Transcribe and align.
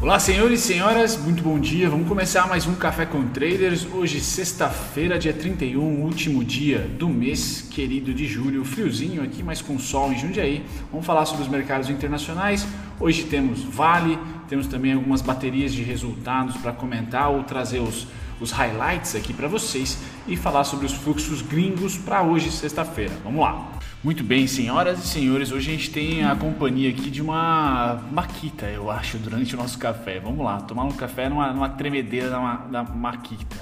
Olá, 0.00 0.20
senhores 0.20 0.60
e 0.60 0.62
senhoras, 0.62 1.16
muito 1.16 1.42
bom 1.42 1.58
dia. 1.58 1.90
Vamos 1.90 2.06
começar 2.06 2.46
mais 2.46 2.68
um 2.68 2.74
Café 2.76 3.04
com 3.04 3.26
Traders. 3.30 3.84
Hoje, 3.84 4.20
sexta-feira, 4.20 5.18
dia 5.18 5.32
31, 5.32 5.82
último 6.04 6.44
dia 6.44 6.88
do 6.96 7.08
mês 7.08 7.62
querido 7.62 8.14
de 8.14 8.24
julho. 8.24 8.64
Friozinho 8.64 9.24
aqui, 9.24 9.42
mas 9.42 9.60
com 9.60 9.76
sol 9.76 10.12
em 10.12 10.16
Jundiaí. 10.16 10.64
Vamos 10.92 11.04
falar 11.04 11.26
sobre 11.26 11.42
os 11.42 11.48
mercados 11.48 11.90
internacionais. 11.90 12.64
Hoje 13.00 13.24
temos 13.24 13.64
Vale, 13.64 14.16
temos 14.48 14.68
também 14.68 14.92
algumas 14.92 15.20
baterias 15.20 15.74
de 15.74 15.82
resultados 15.82 16.56
para 16.58 16.72
comentar 16.72 17.30
ou 17.30 17.42
trazer 17.42 17.80
os, 17.80 18.06
os 18.40 18.52
highlights 18.52 19.16
aqui 19.16 19.34
para 19.34 19.48
vocês 19.48 19.98
e 20.28 20.36
falar 20.36 20.62
sobre 20.62 20.86
os 20.86 20.92
fluxos 20.92 21.42
gringos 21.42 21.98
para 21.98 22.22
hoje, 22.22 22.52
sexta-feira. 22.52 23.14
Vamos 23.24 23.40
lá. 23.40 23.77
Muito 24.02 24.22
bem, 24.22 24.46
senhoras 24.46 25.02
e 25.02 25.08
senhores, 25.08 25.50
hoje 25.50 25.72
a 25.72 25.74
gente 25.74 25.90
tem 25.90 26.24
a 26.24 26.36
companhia 26.36 26.88
aqui 26.88 27.10
de 27.10 27.20
uma 27.20 28.00
maquita, 28.12 28.66
eu 28.66 28.88
acho, 28.88 29.18
durante 29.18 29.56
o 29.56 29.58
nosso 29.58 29.76
café. 29.76 30.20
Vamos 30.20 30.44
lá, 30.44 30.60
tomar 30.60 30.84
um 30.84 30.92
café 30.92 31.28
numa, 31.28 31.52
numa 31.52 31.68
tremedeira 31.68 32.30
da, 32.30 32.54
da 32.70 32.84
maquita. 32.84 33.56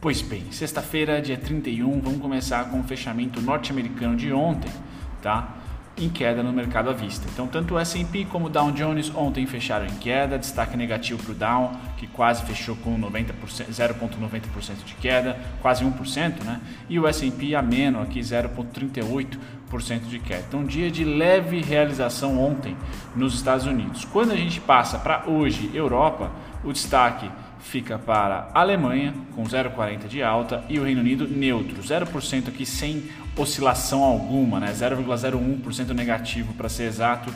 Pois 0.00 0.22
bem, 0.22 0.50
sexta-feira, 0.50 1.20
dia 1.20 1.36
31, 1.36 2.00
vamos 2.00 2.22
começar 2.22 2.70
com 2.70 2.80
o 2.80 2.82
fechamento 2.82 3.42
norte-americano 3.42 4.16
de 4.16 4.32
ontem, 4.32 4.72
tá? 5.20 5.56
Em 5.96 6.08
queda 6.08 6.42
no 6.42 6.52
mercado 6.52 6.90
à 6.90 6.92
vista. 6.92 7.26
Então, 7.32 7.46
tanto 7.46 7.74
o 7.74 7.78
S&P 7.78 8.24
como 8.24 8.46
o 8.46 8.48
Dow 8.48 8.72
Jones 8.72 9.12
ontem 9.14 9.46
fecharam 9.46 9.86
em 9.86 9.94
queda, 9.96 10.38
destaque 10.38 10.76
negativo 10.76 11.22
para 11.22 11.32
o 11.32 11.34
Dow, 11.34 11.72
que 11.96 12.06
quase 12.06 12.42
fechou 12.44 12.74
com 12.76 12.98
0,90% 12.98 14.84
de 14.84 14.94
queda, 14.94 15.38
quase 15.60 15.84
1%, 15.84 16.44
né? 16.44 16.60
E 16.88 16.98
o 16.98 17.06
S&P 17.06 17.54
ameno 17.54 18.00
aqui 18.00 18.20
0,38% 18.20 20.08
de 20.08 20.18
queda. 20.18 20.44
Então, 20.48 20.64
dia 20.64 20.90
de 20.90 21.04
leve 21.04 21.60
realização 21.60 22.38
ontem 22.40 22.76
nos 23.14 23.34
Estados 23.34 23.66
Unidos. 23.66 24.04
Quando 24.04 24.32
a 24.32 24.36
gente 24.36 24.60
passa 24.60 24.98
para 24.98 25.24
hoje, 25.28 25.70
Europa, 25.74 26.30
o 26.64 26.72
destaque 26.72 27.30
fica 27.62 27.98
para 27.98 28.50
a 28.52 28.60
Alemanha 28.60 29.14
com 29.34 29.44
0,40 29.44 30.08
de 30.08 30.22
alta 30.22 30.64
e 30.68 30.78
o 30.78 30.84
Reino 30.84 31.00
Unido 31.00 31.28
neutro, 31.28 31.80
0% 31.80 32.48
aqui 32.48 32.66
sem 32.66 33.04
oscilação 33.36 34.02
alguma, 34.02 34.60
né? 34.60 34.72
0,01% 34.72 35.90
negativo 35.90 36.52
para 36.54 36.68
ser 36.68 36.84
exato. 36.84 37.32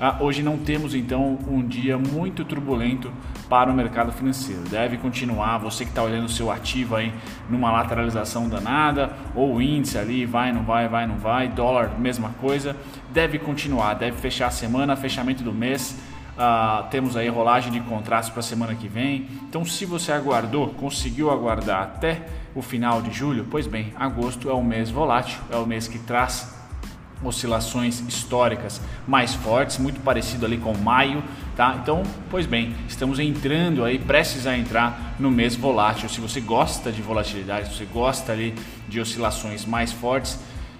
Ah, 0.00 0.18
hoje 0.20 0.44
não 0.44 0.56
temos 0.56 0.94
então 0.94 1.36
um 1.48 1.60
dia 1.60 1.98
muito 1.98 2.44
turbulento 2.44 3.12
para 3.48 3.68
o 3.68 3.74
mercado 3.74 4.12
financeiro. 4.12 4.62
Deve 4.70 4.96
continuar, 4.96 5.58
você 5.58 5.84
que 5.84 5.90
está 5.90 6.04
olhando 6.04 6.26
o 6.26 6.28
seu 6.28 6.52
ativo 6.52 6.94
aí 6.94 7.12
numa 7.50 7.72
lateralização 7.72 8.48
danada, 8.48 9.10
ou 9.34 9.56
o 9.56 9.62
índice 9.62 9.98
ali 9.98 10.24
vai, 10.24 10.52
não 10.52 10.62
vai, 10.62 10.88
vai, 10.88 11.04
não 11.04 11.18
vai, 11.18 11.48
dólar, 11.48 11.98
mesma 11.98 12.28
coisa. 12.40 12.76
Deve 13.12 13.40
continuar, 13.40 13.94
deve 13.94 14.16
fechar 14.18 14.46
a 14.46 14.50
semana, 14.52 14.94
fechamento 14.94 15.42
do 15.42 15.52
mês 15.52 15.98
Uh, 16.38 16.88
temos 16.88 17.16
aí 17.16 17.28
rolagem 17.28 17.72
de 17.72 17.80
contratos 17.80 18.30
para 18.30 18.38
a 18.38 18.44
semana 18.44 18.72
que 18.72 18.86
vem. 18.86 19.26
Então, 19.48 19.64
se 19.64 19.84
você 19.84 20.12
aguardou, 20.12 20.68
conseguiu 20.68 21.32
aguardar 21.32 21.82
até 21.82 22.28
o 22.54 22.62
final 22.62 23.02
de 23.02 23.10
julho, 23.10 23.48
pois 23.50 23.66
bem, 23.66 23.92
agosto 23.96 24.48
é 24.48 24.52
o 24.52 24.62
mês 24.62 24.88
volátil, 24.88 25.40
é 25.50 25.56
o 25.56 25.66
mês 25.66 25.88
que 25.88 25.98
traz 25.98 26.56
oscilações 27.24 27.98
históricas 28.00 28.80
mais 29.06 29.34
fortes, 29.34 29.78
muito 29.78 30.00
parecido 30.00 30.46
ali 30.46 30.58
com 30.58 30.72
maio, 30.76 31.24
tá? 31.56 31.76
Então, 31.82 32.04
pois 32.30 32.46
bem, 32.46 32.72
estamos 32.86 33.18
entrando 33.18 33.84
aí, 33.84 33.98
prestes 33.98 34.46
a 34.46 34.56
entrar 34.56 35.16
no 35.18 35.32
mês 35.32 35.56
volátil. 35.56 36.08
Se 36.08 36.20
você 36.20 36.40
gosta 36.40 36.92
de 36.92 37.02
volatilidade, 37.02 37.68
se 37.68 37.78
você 37.78 37.84
gosta 37.84 38.30
ali 38.30 38.54
de 38.88 39.00
oscilações 39.00 39.64
mais 39.64 39.90
fortes, 39.90 40.38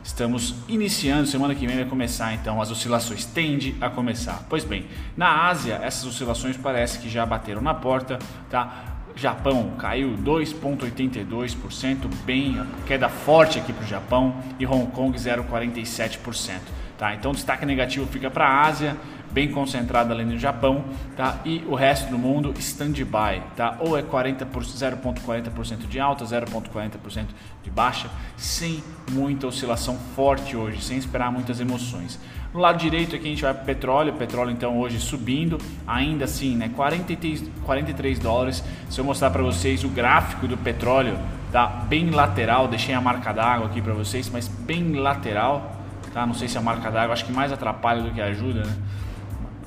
Estamos 0.08 0.54
iniciando, 0.66 1.26
semana 1.26 1.54
que 1.54 1.66
vem 1.66 1.76
vai 1.76 1.84
começar 1.84 2.32
então 2.32 2.62
as 2.62 2.70
oscilações, 2.70 3.26
tende 3.26 3.76
a 3.78 3.90
começar. 3.90 4.42
Pois 4.48 4.64
bem, 4.64 4.86
na 5.14 5.46
Ásia 5.48 5.78
essas 5.82 6.06
oscilações 6.06 6.56
parece 6.56 6.98
que 6.98 7.10
já 7.10 7.26
bateram 7.26 7.60
na 7.60 7.74
porta, 7.74 8.18
tá? 8.48 9.02
Japão 9.14 9.72
caiu 9.76 10.16
2,82%, 10.24 12.08
bem 12.24 12.58
queda 12.86 13.10
forte 13.10 13.58
aqui 13.58 13.70
para 13.70 13.84
o 13.84 13.86
Japão 13.86 14.42
e 14.58 14.66
Hong 14.66 14.90
Kong 14.92 15.16
0,47%. 15.16 16.60
Tá? 16.96 17.14
Então 17.14 17.32
destaque 17.32 17.66
negativo 17.66 18.06
fica 18.06 18.30
para 18.30 18.46
a 18.48 18.66
Ásia, 18.66 18.96
bem 19.30 19.50
concentrado 19.50 20.12
ali 20.12 20.24
no 20.24 20.38
Japão, 20.38 20.84
tá? 21.16 21.40
E 21.44 21.64
o 21.68 21.74
resto 21.74 22.10
do 22.10 22.18
mundo 22.18 22.54
stand-by, 22.58 23.42
tá? 23.56 23.76
Ou 23.80 23.96
é 23.96 24.02
40 24.02 24.46
0,40% 24.46 25.86
de 25.88 26.00
alta, 26.00 26.24
0,40% 26.24 27.26
de 27.62 27.70
baixa, 27.70 28.08
sem 28.36 28.82
muita 29.10 29.46
oscilação 29.46 29.96
forte 30.14 30.56
hoje, 30.56 30.82
sem 30.82 30.96
esperar 30.96 31.30
muitas 31.30 31.60
emoções. 31.60 32.18
No 32.52 32.60
lado 32.60 32.78
direito 32.78 33.14
aqui 33.14 33.26
a 33.26 33.30
gente 33.30 33.42
vai 33.42 33.52
para 33.52 33.64
petróleo, 33.64 34.12
petróleo 34.14 34.50
então 34.50 34.78
hoje 34.78 34.98
subindo, 34.98 35.58
ainda 35.86 36.24
assim, 36.24 36.56
né? 36.56 36.70
43, 36.74 37.44
43 37.64 38.18
dólares. 38.18 38.64
Se 38.88 38.98
eu 38.98 39.04
mostrar 39.04 39.30
para 39.30 39.42
vocês 39.42 39.84
o 39.84 39.88
gráfico 39.88 40.48
do 40.48 40.56
petróleo, 40.56 41.18
tá 41.52 41.66
bem 41.66 42.10
lateral, 42.10 42.66
deixei 42.66 42.94
a 42.94 43.00
marca 43.00 43.32
d'água 43.32 43.66
aqui 43.66 43.82
para 43.82 43.92
vocês, 43.92 44.30
mas 44.30 44.48
bem 44.48 44.94
lateral, 44.94 45.76
tá? 46.12 46.26
Não 46.26 46.34
sei 46.34 46.48
se 46.48 46.56
a 46.56 46.62
marca 46.62 46.90
d'água 46.90 47.12
acho 47.12 47.26
que 47.26 47.32
mais 47.32 47.52
atrapalha 47.52 48.02
do 48.02 48.10
que 48.10 48.20
ajuda, 48.20 48.64
né? 48.64 48.76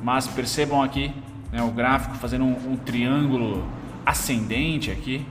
Mas 0.02 0.28
percebam 0.28 0.82
aqui 0.82 1.14
né, 1.52 1.62
o 1.62 1.72
gráfico 1.72 2.16
fazendo 2.16 2.46
um, 2.46 2.74
um, 2.74 2.78
triângulo 2.78 3.66
ascendente 4.06 4.90
aqui, 4.90 5.26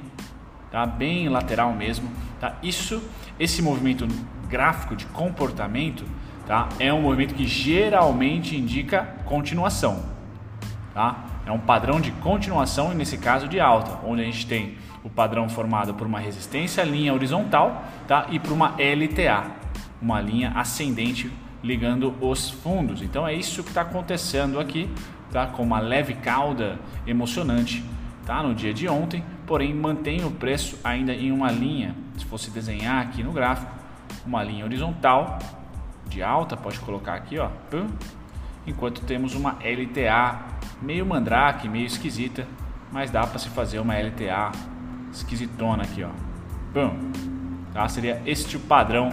tá? 0.70 0.86
bem 0.86 1.28
lateral 1.28 1.72
mesmo. 1.72 2.08
Tá? 2.38 2.56
Isso, 2.62 3.02
esse 3.38 3.62
movimento 3.62 4.06
gráfico 4.48 4.94
de 4.94 5.06
comportamento 5.06 6.04
tá? 6.46 6.68
é 6.78 6.92
um 6.92 7.02
movimento 7.02 7.34
que 7.34 7.46
geralmente 7.46 8.56
indica 8.56 9.02
continuação. 9.24 10.04
Tá? 10.94 11.24
É 11.46 11.52
um 11.52 11.58
padrão 11.58 12.00
de 12.00 12.10
continuação, 12.12 12.94
nesse 12.94 13.18
caso 13.18 13.48
de 13.48 13.58
alta, 13.58 13.98
onde 14.06 14.22
a 14.22 14.24
gente 14.24 14.46
tem 14.46 14.76
o 15.02 15.08
padrão 15.08 15.48
formado 15.48 15.94
por 15.94 16.06
uma 16.06 16.20
resistência, 16.20 16.82
linha 16.82 17.14
horizontal 17.14 17.84
tá? 18.06 18.26
e 18.30 18.38
por 18.38 18.52
uma 18.52 18.74
LTA, 18.76 19.50
uma 20.00 20.20
linha 20.20 20.52
ascendente 20.54 21.30
ligando 21.62 22.14
os 22.20 22.50
fundos. 22.50 23.02
Então 23.02 23.26
é 23.26 23.34
isso 23.34 23.62
que 23.62 23.68
está 23.68 23.82
acontecendo 23.82 24.58
aqui, 24.58 24.90
tá? 25.30 25.46
Com 25.46 25.62
uma 25.62 25.80
leve 25.80 26.14
cauda 26.14 26.78
emocionante, 27.06 27.84
tá? 28.26 28.42
No 28.42 28.54
dia 28.54 28.72
de 28.72 28.88
ontem, 28.88 29.24
porém 29.46 29.74
mantém 29.74 30.24
o 30.24 30.30
preço 30.30 30.78
ainda 30.82 31.12
em 31.12 31.30
uma 31.32 31.50
linha. 31.50 31.94
Se 32.16 32.24
fosse 32.24 32.50
desenhar 32.50 33.02
aqui 33.02 33.22
no 33.22 33.32
gráfico, 33.32 33.72
uma 34.26 34.42
linha 34.42 34.64
horizontal 34.64 35.38
de 36.08 36.22
alta, 36.22 36.56
pode 36.56 36.80
colocar 36.80 37.14
aqui, 37.14 37.38
ó. 37.38 37.50
Enquanto 38.66 39.02
temos 39.02 39.34
uma 39.34 39.52
LTA 39.52 40.38
meio 40.82 41.06
mandrake, 41.06 41.68
meio 41.68 41.86
esquisita, 41.86 42.46
mas 42.92 43.10
dá 43.10 43.26
para 43.26 43.38
se 43.38 43.48
fazer 43.48 43.78
uma 43.78 43.94
LTA 43.94 44.52
esquisitona 45.12 45.84
aqui, 45.84 46.02
ó. 46.02 46.10
Tá? 47.72 47.88
Seria 47.88 48.20
este 48.26 48.56
o 48.56 48.60
padrão 48.60 49.12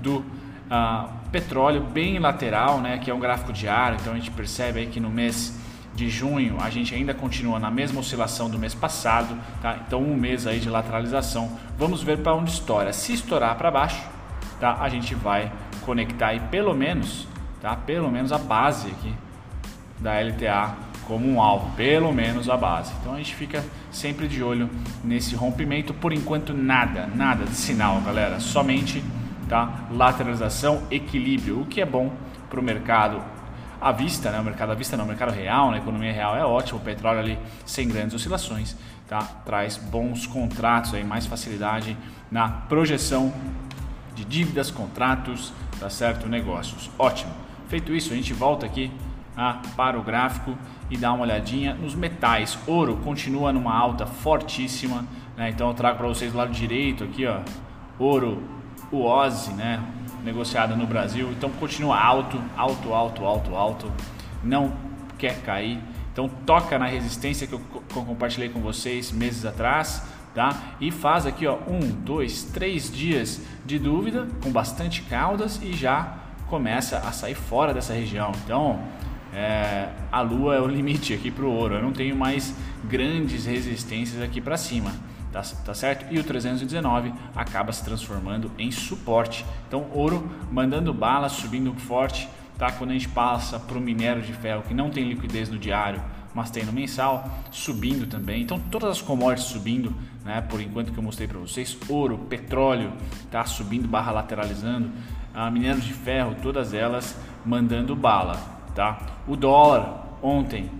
do 0.00 0.18
uh, 0.18 1.21
petróleo 1.32 1.80
bem 1.80 2.18
lateral, 2.18 2.80
né, 2.80 2.98
que 2.98 3.10
é 3.10 3.14
um 3.14 3.18
gráfico 3.18 3.52
diário, 3.52 3.96
então 4.00 4.12
a 4.12 4.16
gente 4.16 4.30
percebe 4.30 4.80
aí 4.80 4.86
que 4.86 5.00
no 5.00 5.08
mês 5.10 5.58
de 5.94 6.08
junho 6.08 6.58
a 6.60 6.70
gente 6.70 6.94
ainda 6.94 7.12
continua 7.12 7.58
na 7.58 7.70
mesma 7.70 8.00
oscilação 8.00 8.48
do 8.48 8.58
mês 8.58 8.74
passado, 8.74 9.36
tá? 9.60 9.78
Então 9.86 10.02
um 10.02 10.14
mês 10.14 10.46
aí 10.46 10.58
de 10.58 10.68
lateralização. 10.68 11.58
Vamos 11.78 12.02
ver 12.02 12.18
para 12.18 12.34
onde 12.34 12.50
estoura. 12.50 12.92
Se 12.92 13.12
estourar 13.12 13.56
para 13.56 13.70
baixo, 13.70 14.02
tá? 14.58 14.78
A 14.80 14.88
gente 14.88 15.14
vai 15.14 15.52
conectar 15.84 16.28
aí 16.28 16.40
pelo 16.40 16.74
menos, 16.74 17.26
tá? 17.60 17.76
Pelo 17.76 18.10
menos 18.10 18.32
a 18.32 18.38
base 18.38 18.88
aqui 18.88 19.12
da 20.00 20.18
LTA 20.20 20.74
como 21.06 21.28
um 21.28 21.42
alvo, 21.42 21.74
pelo 21.76 22.12
menos 22.12 22.48
a 22.48 22.56
base. 22.56 22.92
Então 23.00 23.14
a 23.14 23.18
gente 23.18 23.34
fica 23.34 23.64
sempre 23.90 24.28
de 24.28 24.42
olho 24.42 24.70
nesse 25.04 25.34
rompimento. 25.34 25.92
Por 25.92 26.12
enquanto 26.12 26.54
nada, 26.54 27.06
nada 27.14 27.44
de 27.44 27.54
sinal, 27.54 28.00
galera. 28.00 28.40
Somente 28.40 29.02
tá? 29.52 29.70
lateralização, 29.90 30.82
equilíbrio, 30.90 31.60
o 31.60 31.66
que 31.66 31.82
é 31.82 31.84
bom 31.84 32.10
para 32.48 32.58
o 32.58 32.62
mercado 32.62 33.22
à 33.78 33.92
vista, 33.92 34.30
né? 34.30 34.40
o 34.40 34.44
mercado 34.44 34.72
à 34.72 34.74
vista 34.74 34.96
não, 34.96 35.04
o 35.04 35.08
mercado 35.08 35.30
real, 35.30 35.66
na 35.66 35.72
né? 35.72 35.78
economia 35.78 36.10
real 36.10 36.34
é 36.34 36.42
ótimo, 36.42 36.78
o 36.78 36.82
petróleo 36.82 37.18
ali 37.18 37.38
sem 37.66 37.86
grandes 37.86 38.14
oscilações, 38.14 38.74
tá? 39.06 39.18
traz 39.44 39.76
bons 39.76 40.26
contratos, 40.26 40.94
aí, 40.94 41.04
mais 41.04 41.26
facilidade 41.26 41.94
na 42.30 42.48
projeção 42.48 43.30
de 44.14 44.24
dívidas, 44.24 44.70
contratos, 44.70 45.52
tá 45.78 45.90
certo? 45.90 46.26
Negócios. 46.26 46.90
Ótimo. 46.98 47.32
Feito 47.68 47.94
isso, 47.94 48.14
a 48.14 48.16
gente 48.16 48.32
volta 48.32 48.64
aqui 48.64 48.90
ah, 49.36 49.60
para 49.76 49.98
o 49.98 50.02
gráfico 50.02 50.56
e 50.90 50.96
dá 50.96 51.12
uma 51.12 51.24
olhadinha 51.24 51.74
nos 51.74 51.94
metais. 51.94 52.58
Ouro 52.66 52.96
continua 53.04 53.52
numa 53.52 53.76
alta 53.76 54.06
fortíssima, 54.06 55.04
né? 55.36 55.50
então 55.50 55.68
eu 55.68 55.74
trago 55.74 55.98
para 55.98 56.08
vocês 56.08 56.32
do 56.32 56.38
lado 56.38 56.52
direito 56.52 57.04
aqui, 57.04 57.26
ó, 57.26 57.40
ouro 57.98 58.61
o 58.90 59.04
OZI, 59.04 59.52
né, 59.52 59.82
negociada 60.24 60.74
no 60.76 60.86
Brasil. 60.86 61.30
Então 61.30 61.50
continua 61.50 61.98
alto, 61.98 62.40
alto, 62.56 62.92
alto, 62.92 63.24
alto, 63.24 63.54
alto. 63.54 63.92
Não 64.42 64.72
quer 65.18 65.40
cair. 65.42 65.78
Então 66.12 66.28
toca 66.28 66.78
na 66.78 66.86
resistência 66.86 67.46
que 67.46 67.54
eu, 67.54 67.60
que 67.60 67.96
eu 67.96 68.04
compartilhei 68.04 68.48
com 68.48 68.60
vocês 68.60 69.10
meses 69.10 69.44
atrás, 69.44 70.02
tá? 70.34 70.74
E 70.80 70.90
faz 70.90 71.26
aqui, 71.26 71.46
ó, 71.46 71.58
um, 71.66 71.80
dois, 71.80 72.44
três 72.44 72.90
dias 72.92 73.40
de 73.64 73.78
dúvida 73.78 74.28
com 74.42 74.50
bastante 74.50 75.02
caudas 75.02 75.60
e 75.62 75.72
já 75.72 76.18
começa 76.48 76.98
a 76.98 77.12
sair 77.12 77.34
fora 77.34 77.72
dessa 77.72 77.94
região. 77.94 78.32
Então 78.44 78.78
é, 79.32 79.88
a 80.10 80.20
lua 80.20 80.56
é 80.56 80.60
o 80.60 80.66
limite 80.68 81.14
aqui 81.14 81.30
para 81.30 81.44
o 81.44 81.50
ouro. 81.50 81.76
Eu 81.76 81.82
não 81.82 81.92
tenho 81.92 82.14
mais 82.14 82.54
grandes 82.84 83.46
resistências 83.46 84.20
aqui 84.20 84.40
para 84.40 84.56
cima. 84.56 84.92
Tá, 85.32 85.40
tá, 85.64 85.72
certo? 85.72 86.12
E 86.12 86.18
o 86.18 86.24
319 86.24 87.12
acaba 87.34 87.72
se 87.72 87.82
transformando 87.82 88.50
em 88.58 88.70
suporte. 88.70 89.46
Então, 89.66 89.86
ouro 89.90 90.30
mandando 90.50 90.92
bala, 90.92 91.30
subindo 91.30 91.72
forte, 91.74 92.28
tá? 92.58 92.70
Quando 92.70 92.90
a 92.90 92.92
gente 92.92 93.08
passa 93.08 93.58
para 93.58 93.78
o 93.78 93.80
minério 93.80 94.20
de 94.20 94.34
ferro 94.34 94.62
que 94.62 94.74
não 94.74 94.90
tem 94.90 95.08
liquidez 95.08 95.48
no 95.48 95.58
diário, 95.58 96.02
mas 96.34 96.50
tem 96.50 96.64
no 96.64 96.72
mensal, 96.72 97.30
subindo 97.50 98.06
também. 98.06 98.42
Então, 98.42 98.58
todas 98.70 98.90
as 98.90 99.00
commodities 99.00 99.48
subindo, 99.48 99.94
né? 100.22 100.42
Por 100.42 100.60
enquanto 100.60 100.92
que 100.92 100.98
eu 100.98 101.02
mostrei 101.02 101.26
para 101.26 101.38
vocês, 101.38 101.76
ouro, 101.88 102.18
petróleo, 102.28 102.92
tá 103.30 103.42
subindo 103.46 103.88
barra 103.88 104.12
lateralizando, 104.12 104.90
a 105.34 105.50
minério 105.50 105.80
de 105.80 105.94
ferro, 105.94 106.36
todas 106.42 106.74
elas 106.74 107.18
mandando 107.44 107.96
bala, 107.96 108.36
tá? 108.74 108.98
O 109.26 109.34
dólar 109.34 110.18
ontem 110.22 110.70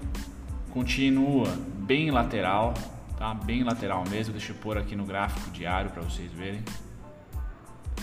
continua 0.70 1.48
bem 1.78 2.10
lateral, 2.10 2.74
tá? 3.22 3.32
Bem 3.34 3.62
lateral 3.62 4.02
mesmo. 4.10 4.32
Deixa 4.32 4.50
eu 4.50 4.56
pôr 4.56 4.76
aqui 4.76 4.96
no 4.96 5.04
gráfico 5.04 5.48
diário 5.52 5.90
para 5.90 6.02
vocês 6.02 6.32
verem. 6.32 6.64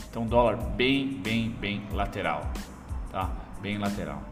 Então 0.09 0.25
dólar 0.25 0.55
bem, 0.55 1.19
bem, 1.21 1.49
bem 1.49 1.83
lateral, 1.91 2.49
tá? 3.11 3.29
Bem 3.61 3.77
lateral. 3.77 4.23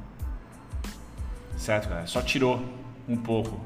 Certo, 1.57 1.89
galera? 1.89 2.07
Só 2.07 2.21
tirou 2.21 2.63
um 3.07 3.17
pouco 3.17 3.59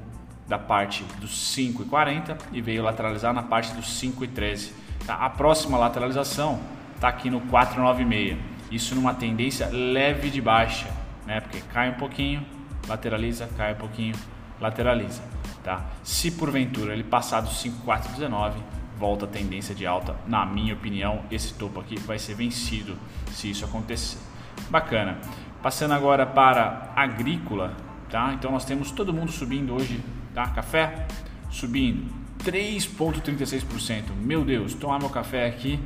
da 0.48 0.58
parte 0.58 1.04
dos 1.20 1.56
5,40 1.56 2.38
e 2.52 2.60
veio 2.60 2.82
lateralizar 2.82 3.34
na 3.34 3.44
parte 3.44 3.72
dos 3.76 4.02
5,13. 4.02 4.72
Tá? 5.06 5.16
A 5.16 5.30
próxima 5.30 5.78
lateralização 5.78 6.60
está 6.96 7.08
aqui 7.08 7.30
no 7.30 7.40
496. 7.42 8.40
Isso 8.72 8.96
numa 8.96 9.14
tendência 9.14 9.68
leve 9.68 10.32
de 10.32 10.42
baixa, 10.42 10.90
né? 11.28 11.40
Porque 11.40 11.62
cai 11.72 11.92
um 11.92 11.96
pouquinho, 11.96 12.44
lateraliza, 12.88 13.48
cai 13.56 13.74
um 13.74 13.78
pouquinho, 13.78 14.16
lateraliza, 14.60 15.22
tá? 15.64 15.86
Se 16.04 16.32
porventura 16.32 16.94
ele 16.94 17.04
passar 17.04 17.42
dos 17.42 17.62
5,419, 17.62 18.60
volta 18.98 19.26
a 19.26 19.28
tendência 19.28 19.74
de 19.74 19.86
alta. 19.86 20.16
Na 20.28 20.46
minha 20.46 20.74
opinião, 20.74 21.24
esse 21.32 21.54
topo 21.54 21.80
aqui 21.80 22.00
vai 22.00 22.20
ser 22.20 22.36
vencido 22.36 22.98
se 23.32 23.50
isso 23.50 23.66
acontecer. 23.66 24.20
Bacana. 24.70 25.18
Passando 25.62 25.94
agora 25.94 26.26
para 26.26 26.92
agrícola, 26.96 27.76
tá? 28.10 28.34
Então 28.34 28.52
nós 28.52 28.66
temos 28.66 28.92
todo 28.92 29.14
mundo 29.14 29.32
subindo 29.32 29.74
hoje, 29.74 30.04
tá? 30.34 30.48
Café 30.50 31.08
subindo 31.50 32.12
3.36%. 32.44 34.12
Meu 34.16 34.44
Deus, 34.44 34.74
tomar 34.74 35.00
meu 35.00 35.10
café 35.10 35.48
aqui 35.48 35.80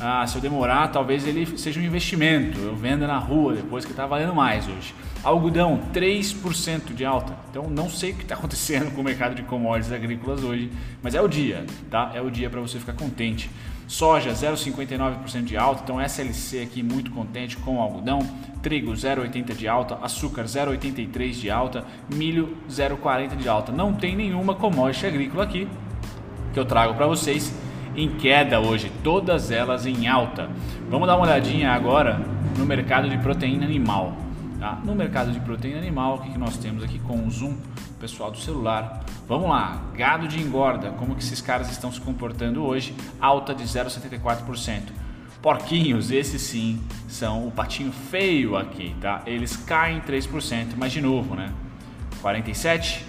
ah, 0.00 0.26
se 0.26 0.36
eu 0.36 0.42
demorar, 0.42 0.88
talvez 0.88 1.26
ele 1.26 1.56
seja 1.56 1.80
um 1.80 1.82
investimento. 1.82 2.58
Eu 2.58 2.74
venda 2.74 3.06
na 3.06 3.18
rua 3.18 3.54
depois 3.54 3.84
que 3.84 3.92
está 3.92 4.06
valendo 4.06 4.34
mais 4.34 4.66
hoje. 4.66 4.94
Algodão, 5.22 5.80
3% 5.92 6.92
de 6.92 7.04
alta. 7.04 7.34
Então 7.50 7.70
não 7.70 7.88
sei 7.88 8.10
o 8.12 8.16
que 8.16 8.22
está 8.22 8.34
acontecendo 8.34 8.92
com 8.94 9.00
o 9.00 9.04
mercado 9.04 9.34
de 9.34 9.42
commodities 9.42 9.92
agrícolas 9.92 10.42
hoje, 10.42 10.70
mas 11.02 11.14
é 11.14 11.20
o 11.20 11.28
dia, 11.28 11.64
tá? 11.90 12.10
É 12.14 12.20
o 12.20 12.30
dia 12.30 12.50
para 12.50 12.60
você 12.60 12.78
ficar 12.78 12.92
contente. 12.94 13.50
Soja, 13.86 14.32
0,59% 14.32 15.44
de 15.44 15.56
alta. 15.56 15.82
Então 15.84 16.00
SLC 16.00 16.62
aqui 16.62 16.82
muito 16.82 17.10
contente 17.10 17.56
com 17.56 17.76
o 17.76 17.80
algodão. 17.80 18.18
Trigo, 18.62 18.92
0,80 18.92 19.54
de 19.54 19.68
alta. 19.68 19.98
Açúcar, 20.02 20.44
0,83 20.44 21.32
de 21.32 21.50
alta. 21.50 21.84
Milho, 22.12 22.56
0,40 22.68 23.36
de 23.36 23.48
alta. 23.48 23.70
Não 23.70 23.92
tem 23.92 24.16
nenhuma 24.16 24.54
commodity 24.54 25.06
agrícola 25.06 25.44
aqui 25.44 25.68
que 26.52 26.58
eu 26.58 26.64
trago 26.64 26.94
para 26.94 27.06
vocês 27.06 27.52
em 27.96 28.08
queda 28.16 28.60
hoje, 28.60 28.90
todas 29.02 29.50
elas 29.50 29.86
em 29.86 30.06
alta. 30.06 30.48
Vamos 30.90 31.06
dar 31.06 31.16
uma 31.16 31.24
olhadinha 31.24 31.72
agora 31.72 32.20
no 32.58 32.66
mercado 32.66 33.08
de 33.08 33.18
proteína 33.18 33.64
animal. 33.64 34.16
Tá? 34.58 34.80
No 34.84 34.94
mercado 34.94 35.30
de 35.30 35.40
proteína 35.40 35.78
animal, 35.78 36.16
o 36.16 36.18
que, 36.22 36.30
que 36.30 36.38
nós 36.38 36.56
temos 36.56 36.82
aqui 36.82 36.98
com 36.98 37.26
o 37.26 37.30
zoom 37.30 37.56
pessoal 38.00 38.30
do 38.30 38.38
celular? 38.38 39.04
Vamos 39.28 39.48
lá, 39.48 39.82
gado 39.94 40.26
de 40.26 40.40
engorda, 40.40 40.90
como 40.92 41.14
que 41.14 41.22
esses 41.22 41.40
caras 41.40 41.70
estão 41.70 41.90
se 41.92 42.00
comportando 42.00 42.64
hoje? 42.64 42.94
Alta 43.20 43.54
de 43.54 43.64
0,74%. 43.64 44.80
Porquinhos, 45.42 46.10
esses 46.10 46.40
sim 46.40 46.80
são 47.06 47.46
o 47.46 47.50
patinho 47.50 47.92
feio 47.92 48.56
aqui, 48.56 48.96
tá? 49.00 49.22
Eles 49.26 49.56
caem 49.56 50.00
3%, 50.00 50.68
mas 50.76 50.90
de 50.90 51.02
novo, 51.02 51.34
né? 51.34 51.52
47, 52.22 53.04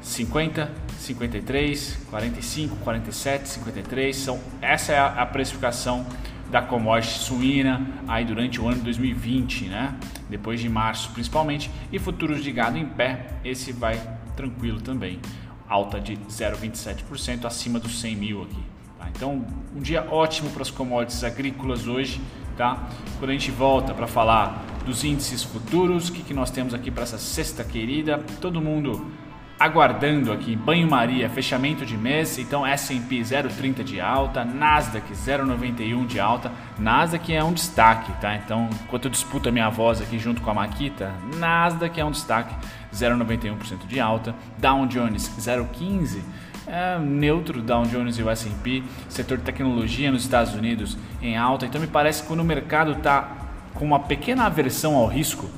50, 0.00 0.70
53, 1.14 1.98
45, 2.08 2.76
47, 2.76 3.48
53. 3.48 4.16
São, 4.16 4.40
essa 4.60 4.92
é 4.92 4.98
a, 4.98 5.06
a 5.06 5.26
precificação 5.26 6.06
da 6.50 6.62
commodity 6.62 7.18
suína 7.18 7.86
aí 8.08 8.24
durante 8.24 8.60
o 8.60 8.66
ano 8.66 8.78
de 8.78 8.84
2020, 8.84 9.66
né? 9.66 9.94
Depois 10.28 10.60
de 10.60 10.68
março, 10.68 11.10
principalmente, 11.12 11.70
e 11.92 11.98
futuros 11.98 12.42
de 12.42 12.52
gado 12.52 12.76
em 12.76 12.86
pé, 12.86 13.26
esse 13.44 13.72
vai 13.72 14.00
tranquilo 14.36 14.80
também, 14.80 15.20
alta 15.68 16.00
de 16.00 16.16
0,27% 16.16 17.44
acima 17.44 17.78
dos 17.78 18.00
100 18.00 18.16
mil 18.16 18.42
aqui. 18.42 18.62
Tá? 18.98 19.08
Então, 19.14 19.44
um 19.74 19.80
dia 19.80 20.06
ótimo 20.10 20.50
para 20.50 20.62
as 20.62 20.70
commodities 20.70 21.22
agrícolas 21.22 21.86
hoje, 21.86 22.20
tá? 22.56 22.88
Quando 23.18 23.30
a 23.30 23.32
gente 23.32 23.50
volta 23.50 23.94
para 23.94 24.06
falar 24.06 24.64
dos 24.84 25.04
índices 25.04 25.42
futuros, 25.42 26.08
o 26.08 26.12
que, 26.12 26.22
que 26.22 26.34
nós 26.34 26.50
temos 26.50 26.74
aqui 26.74 26.90
para 26.90 27.02
essa 27.02 27.18
sexta 27.18 27.62
querida? 27.62 28.18
Todo 28.40 28.60
mundo 28.60 29.06
aguardando 29.60 30.32
aqui 30.32 30.56
banho-maria, 30.56 31.28
fechamento 31.28 31.84
de 31.84 31.94
mês, 31.94 32.38
então 32.38 32.66
S&P 32.66 33.20
0,30 33.20 33.84
de 33.84 34.00
alta, 34.00 34.42
Nasdaq 34.42 35.12
0,91 35.12 36.06
de 36.06 36.18
alta, 36.18 36.50
Nasdaq 36.78 37.30
é 37.30 37.44
um 37.44 37.52
destaque, 37.52 38.10
tá? 38.22 38.34
Então, 38.36 38.70
enquanto 38.84 39.04
eu 39.04 39.10
disputo 39.10 39.50
a 39.50 39.52
minha 39.52 39.68
voz 39.68 40.00
aqui 40.00 40.18
junto 40.18 40.40
com 40.40 40.50
a 40.50 40.54
Maquita, 40.54 41.12
Nasdaq 41.36 42.00
é 42.00 42.04
um 42.04 42.10
destaque, 42.10 42.54
0,91% 42.90 43.86
de 43.86 44.00
alta, 44.00 44.34
Dow 44.58 44.86
Jones 44.86 45.30
0,15 45.38 46.22
é, 46.66 46.98
neutro 46.98 47.60
Dow 47.60 47.82
Jones 47.82 48.16
e 48.16 48.22
o 48.22 48.30
S&P, 48.30 48.82
setor 49.10 49.36
de 49.36 49.44
tecnologia 49.44 50.10
nos 50.10 50.22
Estados 50.22 50.54
Unidos 50.54 50.96
em 51.20 51.36
alta, 51.36 51.66
então 51.66 51.78
me 51.78 51.86
parece 51.86 52.22
que 52.22 52.28
quando 52.28 52.40
o 52.40 52.44
mercado 52.44 52.92
está 52.92 53.28
com 53.74 53.84
uma 53.84 54.00
pequena 54.00 54.46
aversão 54.46 54.94
ao 54.94 55.06
risco, 55.06 55.50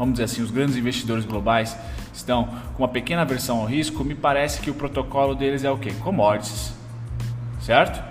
vamos 0.00 0.14
dizer 0.14 0.24
assim, 0.24 0.42
os 0.42 0.50
grandes 0.50 0.76
investidores 0.76 1.26
globais 1.26 1.76
estão 2.10 2.48
com 2.74 2.82
uma 2.82 2.88
pequena 2.88 3.20
aversão 3.20 3.58
ao 3.58 3.66
risco, 3.66 4.02
me 4.02 4.14
parece 4.14 4.62
que 4.62 4.70
o 4.70 4.74
protocolo 4.74 5.34
deles 5.34 5.62
é 5.62 5.70
o 5.70 5.76
que? 5.76 5.92
Commodities, 5.96 6.72
certo? 7.60 8.02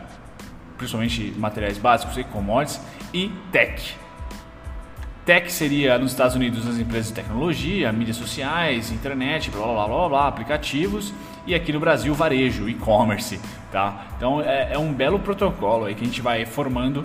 Principalmente 0.77 1.33
materiais 1.35 1.79
básicos 1.79 2.15
e 2.15 2.23
commodities 2.23 2.79
e 3.11 3.31
tech. 3.51 3.95
Tech 5.25 5.51
seria 5.51 5.97
nos 5.97 6.11
Estados 6.11 6.35
Unidos 6.35 6.67
as 6.67 6.77
empresas 6.77 7.07
de 7.07 7.13
tecnologia, 7.13 7.91
mídias 7.91 8.17
sociais, 8.17 8.91
internet, 8.91 9.49
blá 9.49 9.65
blá 9.65 9.87
blá 9.87 10.09
blá, 10.09 10.27
aplicativos 10.27 11.11
e 11.47 11.55
aqui 11.55 11.73
no 11.73 11.79
Brasil 11.79 12.13
varejo, 12.13 12.69
e-commerce, 12.69 13.41
tá? 13.71 14.05
Então 14.15 14.41
é, 14.41 14.73
é, 14.73 14.77
um 14.77 14.93
belo 14.93 15.17
protocolo 15.17 15.85
aí 15.85 15.95
que 15.95 16.03
a 16.03 16.05
gente 16.05 16.21
vai 16.21 16.45
formando 16.45 17.03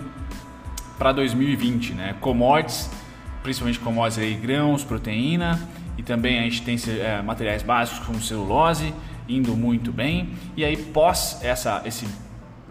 para 0.99 1.11
2020, 1.11 1.93
né? 1.93 2.15
Commodities, 2.21 2.89
principalmente 3.45 3.79
commodities 3.79 4.17
aí, 4.17 4.33
grãos, 4.33 4.83
proteína 4.83 5.59
e 5.99 6.01
também 6.01 6.39
a 6.39 6.41
gente 6.41 6.63
tem 6.63 6.75
é, 6.99 7.21
materiais 7.21 7.61
básicos 7.61 8.03
como 8.03 8.19
celulose 8.19 8.91
indo 9.29 9.55
muito 9.55 9.91
bem. 9.91 10.31
E 10.57 10.65
aí, 10.65 10.75
pós 10.75 11.39
essa, 11.43 11.83
esse, 11.85 12.07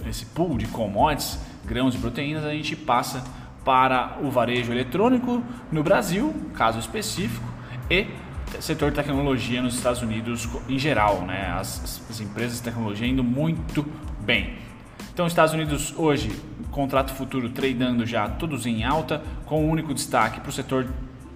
esse 0.05 0.27
pool 0.27 0.59
de 0.59 0.67
commodities, 0.67 1.39
grãos 1.65 1.95
e 1.95 1.99
proteínas, 1.99 2.45
a 2.45 2.51
gente 2.51 2.75
passa 2.75 3.23
para 3.65 4.19
o 4.21 4.33
varejo 4.33 4.73
eletrônico 4.73 5.45
no 5.71 5.85
Brasil, 5.85 6.35
caso 6.55 6.81
específico, 6.81 7.47
e 7.89 8.09
setor 8.61 8.91
tecnologia 8.93 9.63
nos 9.63 9.77
Estados 9.77 10.03
Unidos 10.03 10.49
em 10.69 10.79
geral, 10.79 11.23
né? 11.23 11.55
as, 11.57 12.03
as 12.11 12.21
empresas 12.21 12.57
de 12.57 12.65
tecnologia 12.65 13.07
indo 13.07 13.23
muito 13.23 13.87
bem. 14.21 14.64
Então, 15.15 15.29
Estados 15.29 15.55
Unidos 15.55 15.95
hoje, 15.97 16.29
contrato 16.73 17.13
futuro 17.13 17.49
tradando 17.49 18.05
já 18.05 18.29
todos 18.29 18.67
em 18.67 18.83
alta, 18.83 19.23
com 19.47 19.61
o 19.61 19.69
um 19.69 19.71
único 19.71 19.95
destaque 19.95 20.41
para 20.41 20.51
o 20.51 20.53
setor 20.53 20.89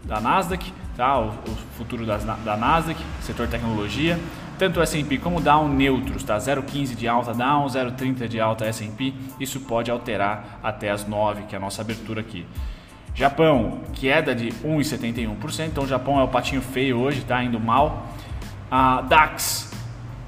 da 0.02 0.20
Nasdaq, 0.20 0.72
tá? 0.96 1.20
o, 1.20 1.28
o 1.28 1.56
futuro 1.76 2.04
das, 2.04 2.24
da 2.24 2.56
Nasdaq, 2.56 3.00
setor 3.20 3.46
tecnologia. 3.46 4.18
Tanto 4.58 4.80
o 4.80 4.82
S&P 4.82 5.18
como 5.18 5.38
o 5.38 5.40
Dow 5.40 5.68
neutros, 5.68 6.24
tá? 6.24 6.36
0,15 6.36 6.96
de 6.96 7.06
alta 7.06 7.32
Dow, 7.32 7.66
0,30 7.66 8.26
de 8.26 8.40
alta 8.40 8.64
S&P. 8.64 9.14
Isso 9.38 9.60
pode 9.60 9.92
alterar 9.92 10.58
até 10.60 10.90
as 10.90 11.06
9, 11.06 11.44
que 11.44 11.54
é 11.54 11.58
a 11.58 11.60
nossa 11.60 11.80
abertura 11.80 12.20
aqui. 12.20 12.44
Japão, 13.14 13.82
queda 13.92 14.34
de 14.34 14.48
1,71%. 14.48 15.66
Então 15.68 15.84
o 15.84 15.86
Japão 15.86 16.18
é 16.18 16.24
o 16.24 16.28
patinho 16.28 16.60
feio 16.60 16.98
hoje, 16.98 17.20
tá 17.20 17.44
indo 17.44 17.60
mal. 17.60 18.08
A 18.68 19.02
DAX 19.02 19.67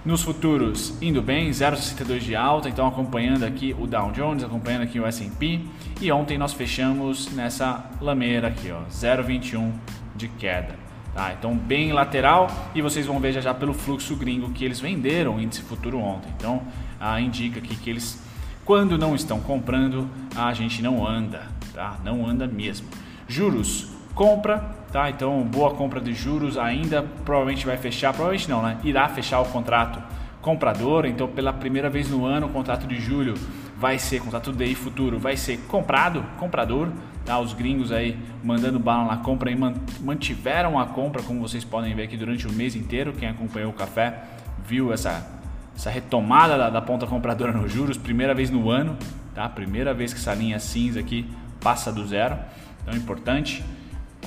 nos 0.05 0.23
futuros 0.23 0.95
indo 1.03 1.21
bem, 1.21 1.51
0,62 1.51 2.21
de 2.21 2.35
alta, 2.35 2.69
então 2.69 2.87
acompanhando 2.87 3.45
aqui 3.45 3.75
o 3.79 3.87
Dow 3.87 4.11
Jones, 4.13 4.43
acompanhando 4.43 4.83
aqui 4.83 4.99
o 4.99 5.07
S&P. 5.07 5.61
E 6.01 6.11
ontem 6.11 6.39
nós 6.39 6.53
fechamos 6.53 7.31
nessa 7.33 7.85
lameira 8.01 8.49
aqui, 8.49 8.71
ó, 8.71 8.81
0,21 8.91 9.73
de 10.17 10.29
queda. 10.29 10.75
Tá? 11.15 11.35
Então 11.39 11.57
bem 11.57 11.93
lateral 11.93 12.49
e 12.75 12.81
vocês 12.81 13.05
vão 13.05 13.19
ver 13.19 13.33
já, 13.33 13.41
já 13.41 13.53
pelo 13.53 13.75
fluxo 13.75 14.15
gringo 14.17 14.51
que 14.53 14.65
eles 14.65 14.81
venderam 14.81 15.37
o 15.37 15.41
índice 15.41 15.63
futuro 15.63 15.99
ontem. 15.99 16.33
Então 16.37 16.63
ah, 16.99 17.21
indica 17.21 17.59
aqui 17.59 17.75
que 17.77 17.91
eles, 17.91 18.23
quando 18.65 18.97
não 18.97 19.15
estão 19.15 19.41
comprando, 19.41 20.09
a 20.37 20.53
gente 20.55 20.81
não 20.81 21.07
anda, 21.07 21.43
tá? 21.75 21.99
Não 22.05 22.27
anda 22.27 22.47
mesmo. 22.47 22.87
Juros 23.27 23.89
compra, 24.15 24.80
tá? 24.93 25.11
Então, 25.11 25.43
boa 25.43 25.75
compra 25.75 26.01
de 26.01 26.13
juros 26.13 26.59
ainda 26.59 27.03
provavelmente 27.25 27.67
vai 27.67 27.77
fechar, 27.77 28.13
provavelmente 28.13 28.49
não, 28.49 28.63
né? 28.63 28.79
Irá 28.83 29.09
fechar 29.09 29.41
o 29.41 29.45
contrato 29.47 30.03
comprador, 30.41 31.05
então 31.05 31.29
pela 31.29 31.53
primeira 31.53 31.91
vez 31.91 32.11
no 32.11 32.25
ano 32.25 32.47
o 32.47 32.51
contrato 32.51 32.87
de 32.87 32.99
julho 32.99 33.35
vai 33.77 33.99
ser, 33.99 34.21
contrato 34.21 34.53
DI 34.53 34.75
futuro, 34.75 35.19
vai 35.19 35.37
ser 35.37 35.59
comprado, 35.69 36.23
comprador, 36.39 36.89
tá? 37.25 37.39
Os 37.39 37.53
gringos 37.53 37.93
aí 37.93 38.19
mandando 38.43 38.79
bala 38.79 39.05
na 39.05 39.17
compra 39.19 39.51
e 39.51 39.57
mantiveram 40.01 40.79
a 40.79 40.87
compra, 40.87 41.23
como 41.23 41.41
vocês 41.41 41.65
podem 41.65 41.95
ver 41.95 42.05
aqui 42.05 42.17
durante 42.17 42.47
o 42.47 42.53
mês 42.53 42.75
inteiro, 42.75 43.13
quem 43.13 43.29
acompanhou 43.29 43.71
o 43.71 43.75
café 43.75 44.25
viu 44.67 44.93
essa, 44.93 45.27
essa 45.75 45.91
retomada 45.91 46.59
da, 46.59 46.71
da 46.71 46.83
ponta 46.83 47.07
compradora 47.07 47.53
nos 47.53 47.73
juros, 47.73 47.97
primeira 47.97 48.35
vez 48.35 48.51
no 48.51 48.71
ano, 48.71 48.97
tá? 49.35 49.49
Primeira 49.49 49.95
vez 49.95 50.13
que 50.13 50.21
essa 50.21 50.35
linha 50.35 50.59
cinza 50.59 51.01
aqui 51.01 51.27
passa 51.61 51.93
do 51.93 52.07
zero, 52.07 52.37
então 52.83 52.95
é 52.95 52.97
importante, 52.97 53.65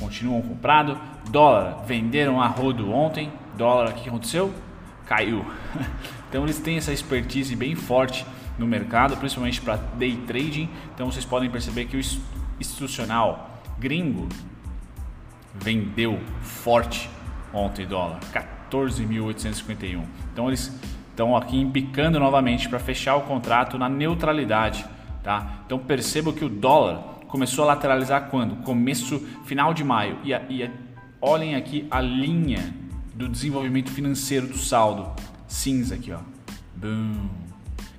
continuam 0.03 0.41
comprado, 0.41 1.00
dólar, 1.29 1.83
venderam 1.86 2.41
a 2.41 2.48
rodo 2.48 2.91
ontem, 2.91 3.31
dólar, 3.57 3.89
o 3.89 3.93
que 3.93 4.10
aconteceu? 4.10 4.53
Caiu, 5.05 5.45
então 6.27 6.43
eles 6.43 6.60
têm 6.60 6.77
essa 6.77 6.91
expertise 6.91 7.55
bem 7.55 7.74
forte 7.74 8.25
no 8.57 8.67
mercado, 8.67 9.15
principalmente 9.17 9.62
para 9.62 9.77
day 9.77 10.15
trading. 10.27 10.69
Então 10.93 11.10
vocês 11.10 11.25
podem 11.25 11.50
perceber 11.50 11.86
que 11.86 11.95
o 11.95 12.01
institucional 12.60 13.62
gringo 13.79 14.27
vendeu 15.53 16.19
forte 16.41 17.10
ontem 17.53 17.86
dólar, 17.86 18.19
14.851. 18.72 20.03
Então 20.31 20.48
eles 20.48 20.77
estão 21.10 21.36
aqui 21.36 21.57
embicando 21.57 22.19
novamente 22.19 22.67
para 22.67 22.79
fechar 22.79 23.15
o 23.15 23.22
contrato 23.22 23.77
na 23.77 23.88
neutralidade, 23.88 24.86
tá? 25.24 25.62
Então 25.65 25.79
perceba 25.79 26.33
que 26.33 26.43
o 26.43 26.50
dólar 26.50 27.13
começou 27.34 27.63
a 27.63 27.70
lateralizar 27.70 28.30
quando? 28.30 28.58
Começo, 28.58 29.20
final 29.44 29.74
de 29.74 29.84
maio. 29.84 30.20
E, 30.24 30.34
e 30.34 30.70
olhem 31.20 31.56
aqui 31.56 31.88
a 31.90 32.00
linha 32.00 32.72
do 33.16 33.28
desenvolvimento 33.28 33.90
financeiro 33.90 34.46
do 34.46 34.58
saldo 34.60 35.12
cinza 35.48 35.96
aqui, 35.96 36.12
ó. 36.12 36.20
Boom 36.75 37.28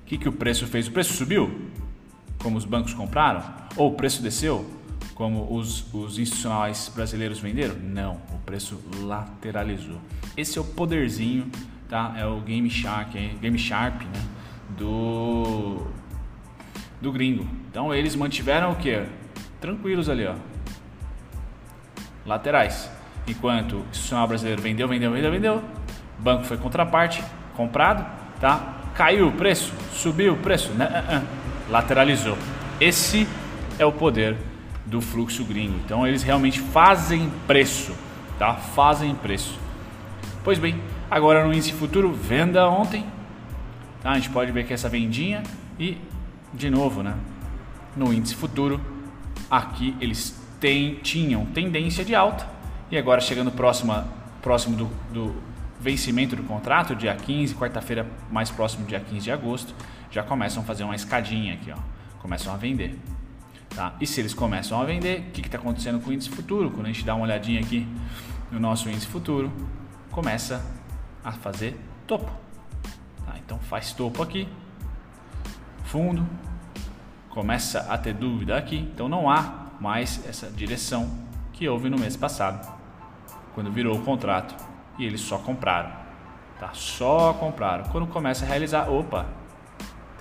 o 0.03 0.07
que, 0.07 0.19
que 0.19 0.29
o 0.29 0.33
preço 0.33 0.69
fez? 0.69 0.87
O 0.87 0.93
preço 0.93 1.14
subiu, 1.14 1.69
como 2.38 2.57
os 2.57 2.64
bancos 2.64 2.95
compraram? 2.95 3.43
Ou 3.75 3.91
o 3.91 3.95
preço 3.97 4.23
desceu, 4.23 4.64
como 5.17 5.53
os, 5.53 5.93
os 5.93 6.17
institucionais 6.17 6.93
brasileiros 6.95 7.41
venderam? 7.41 7.75
Não, 7.75 8.21
o 8.33 8.38
preço 8.47 8.79
lateralizou. 9.03 9.99
Esse 10.37 10.59
é 10.59 10.61
o 10.61 10.64
poderzinho, 10.64 11.50
tá? 11.88 12.14
É 12.17 12.25
o 12.25 12.41
Game 12.41 12.71
Shark, 12.71 13.19
Game 13.41 13.59
Sharp, 13.59 14.03
né? 14.03 14.25
Do 14.79 15.85
do 17.00 17.11
gringo. 17.11 17.47
Então 17.71 17.93
eles 17.93 18.14
mantiveram 18.14 18.71
o 18.73 18.76
que? 18.76 19.24
Tranquilos 19.64 20.11
ali, 20.11 20.26
ó. 20.26 20.35
Laterais. 22.26 22.90
Enquanto 23.26 23.76
o 23.76 23.87
institucional 23.90 24.28
brasileiro 24.28 24.61
vendeu, 24.61 24.87
vendeu, 24.87 25.11
vendeu, 25.11 25.30
vendeu. 25.30 25.62
Banco 26.18 26.44
foi 26.44 26.59
contraparte, 26.59 27.25
comprado, 27.56 28.04
tá? 28.38 28.75
Caiu 28.94 29.28
o 29.28 29.33
preço? 29.33 29.73
Subiu 29.90 30.35
o 30.35 30.37
preço? 30.37 30.71
Né? 30.73 30.87
Uh, 30.87 31.16
uh. 31.16 31.73
Lateralizou. 31.73 32.37
Esse 32.78 33.26
é 33.78 33.87
o 33.87 33.90
poder 33.90 34.37
do 34.85 35.00
fluxo 35.00 35.42
gringo. 35.47 35.80
Então 35.83 36.06
eles 36.06 36.23
realmente 36.23 36.61
fazem 36.61 37.33
preço, 37.47 37.94
tá? 38.38 38.52
Fazem 38.52 39.14
preço. 39.14 39.59
Pois 40.44 40.59
bem, 40.59 40.78
agora 41.11 41.42
no 41.42 41.54
índice 41.54 41.73
futuro, 41.73 42.12
venda 42.12 42.68
ontem. 42.68 43.06
Tá? 44.02 44.11
A 44.11 44.14
gente 44.16 44.28
pode 44.28 44.52
ver 44.52 44.66
que 44.66 44.75
essa 44.75 44.90
vendinha 44.90 45.42
e 45.80 45.97
de 46.52 46.68
novo, 46.68 47.02
né? 47.02 47.14
No 47.97 48.12
índice 48.12 48.35
futuro, 48.35 48.78
aqui 49.51 49.97
eles 50.01 50.43
tinham 51.03 51.45
tendência 51.47 52.05
de 52.05 52.15
alta 52.15 52.49
e 52.91 52.97
agora 52.97 53.21
chegando 53.21 53.51
próximo, 53.51 53.93
próximo 54.41 54.77
do, 54.77 54.87
do 55.13 55.43
vencimento 55.81 56.35
do 56.35 56.43
contrato, 56.43 56.95
dia 56.95 57.15
15, 57.15 57.55
quarta-feira 57.55 58.07
mais 58.31 58.51
próximo, 58.51 58.87
dia 58.87 59.01
15 59.01 59.25
de 59.25 59.31
agosto, 59.31 59.75
já 60.11 60.23
começam 60.23 60.63
a 60.63 60.67
fazer 60.67 60.85
uma 60.85 60.95
escadinha 60.95 61.55
aqui, 61.55 61.71
ó. 61.71 61.77
Começam 62.21 62.55
a 62.55 62.57
vender. 62.57 62.99
Tá? 63.75 63.95
E 64.01 64.07
se 64.07 64.21
eles 64.21 64.33
começam 64.33 64.81
a 64.81 64.85
vender, 64.85 65.21
o 65.29 65.33
que 65.33 65.41
está 65.41 65.59
acontecendo 65.59 66.01
com 66.01 66.11
o 66.11 66.13
índice 66.13 66.31
futuro? 66.31 66.71
Quando 66.71 66.87
a 66.87 66.93
gente 66.93 67.05
dá 67.05 67.15
uma 67.15 67.25
olhadinha 67.25 67.61
aqui 67.61 67.87
no 68.51 68.59
nosso 68.61 68.89
índice 68.89 69.07
futuro, 69.07 69.53
começa 70.11 70.65
a 71.23 71.33
fazer 71.33 71.77
topo. 72.07 72.31
Tá? 73.27 73.35
Então 73.45 73.59
faz 73.59 73.93
topo 73.93 74.23
aqui, 74.23 74.49
fundo, 75.85 76.27
começa 77.35 77.81
a 77.91 77.99
ter 77.99 78.14
dúvida 78.14 78.57
aqui, 78.57 78.79
então 78.79 79.09
não 79.09 79.29
há 79.29 79.67
mais 79.81 80.25
essa 80.26 80.49
direção 80.49 81.11
que 81.53 81.69
houve 81.69 81.91
no 81.91 81.99
mês 81.99 82.17
passado, 82.17 82.73
quando 83.55 83.71
virou 83.73 83.99
o 83.99 84.03
contrato 84.03 84.55
e 84.99 85.05
eles 85.05 85.21
só 85.21 85.37
compraram. 85.38 85.91
Tá? 86.61 86.71
Só 86.73 87.33
compraram. 87.35 87.85
Quando 87.91 88.07
começa 88.07 88.45
a 88.45 88.49
realizar, 88.49 88.88
opa, 88.88 89.26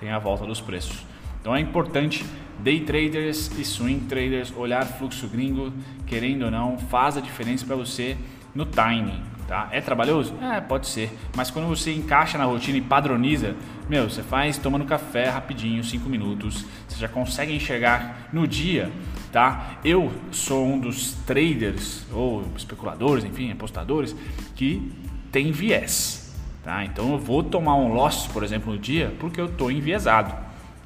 tem 0.00 0.10
a 0.10 0.18
volta 0.18 0.44
dos 0.44 0.60
preços. 0.60 1.06
Então 1.40 1.54
é 1.54 1.60
importante 1.60 2.24
day 2.58 2.80
traders 2.80 3.50
e 3.58 3.64
swing 3.64 4.06
traders 4.06 4.52
olhar 4.56 4.84
fluxo 4.84 5.28
gringo, 5.28 5.72
querendo 6.06 6.46
ou 6.46 6.50
não, 6.50 6.78
faz 6.78 7.16
a 7.16 7.20
diferença 7.20 7.64
para 7.64 7.76
você 7.76 8.16
no 8.54 8.66
timing. 8.66 9.22
Tá? 9.54 9.68
É 9.70 9.80
trabalhoso? 9.80 10.34
É, 10.42 10.60
pode 10.60 10.88
ser. 10.88 11.16
Mas 11.36 11.48
quando 11.48 11.68
você 11.68 11.92
encaixa 11.92 12.36
na 12.36 12.44
rotina 12.44 12.76
e 12.76 12.80
padroniza, 12.80 13.54
meu, 13.88 14.10
você 14.10 14.20
faz 14.20 14.58
tomando 14.58 14.84
café 14.84 15.28
rapidinho, 15.28 15.84
5 15.84 16.08
minutos, 16.08 16.66
você 16.88 16.98
já 16.98 17.06
consegue 17.06 17.54
enxergar 17.54 18.30
no 18.32 18.48
dia, 18.48 18.90
tá? 19.30 19.76
Eu 19.84 20.10
sou 20.32 20.66
um 20.66 20.80
dos 20.80 21.12
traders 21.24 22.04
ou 22.12 22.42
especuladores, 22.56 23.24
enfim, 23.24 23.52
apostadores 23.52 24.16
que 24.56 24.90
tem 25.30 25.52
viés, 25.52 26.34
tá? 26.64 26.84
Então 26.84 27.12
eu 27.12 27.18
vou 27.20 27.40
tomar 27.40 27.76
um 27.76 27.94
loss, 27.94 28.26
por 28.26 28.42
exemplo, 28.42 28.72
no 28.72 28.78
dia, 28.80 29.14
porque 29.20 29.40
eu 29.40 29.46
estou 29.46 29.70
enviesado, 29.70 30.34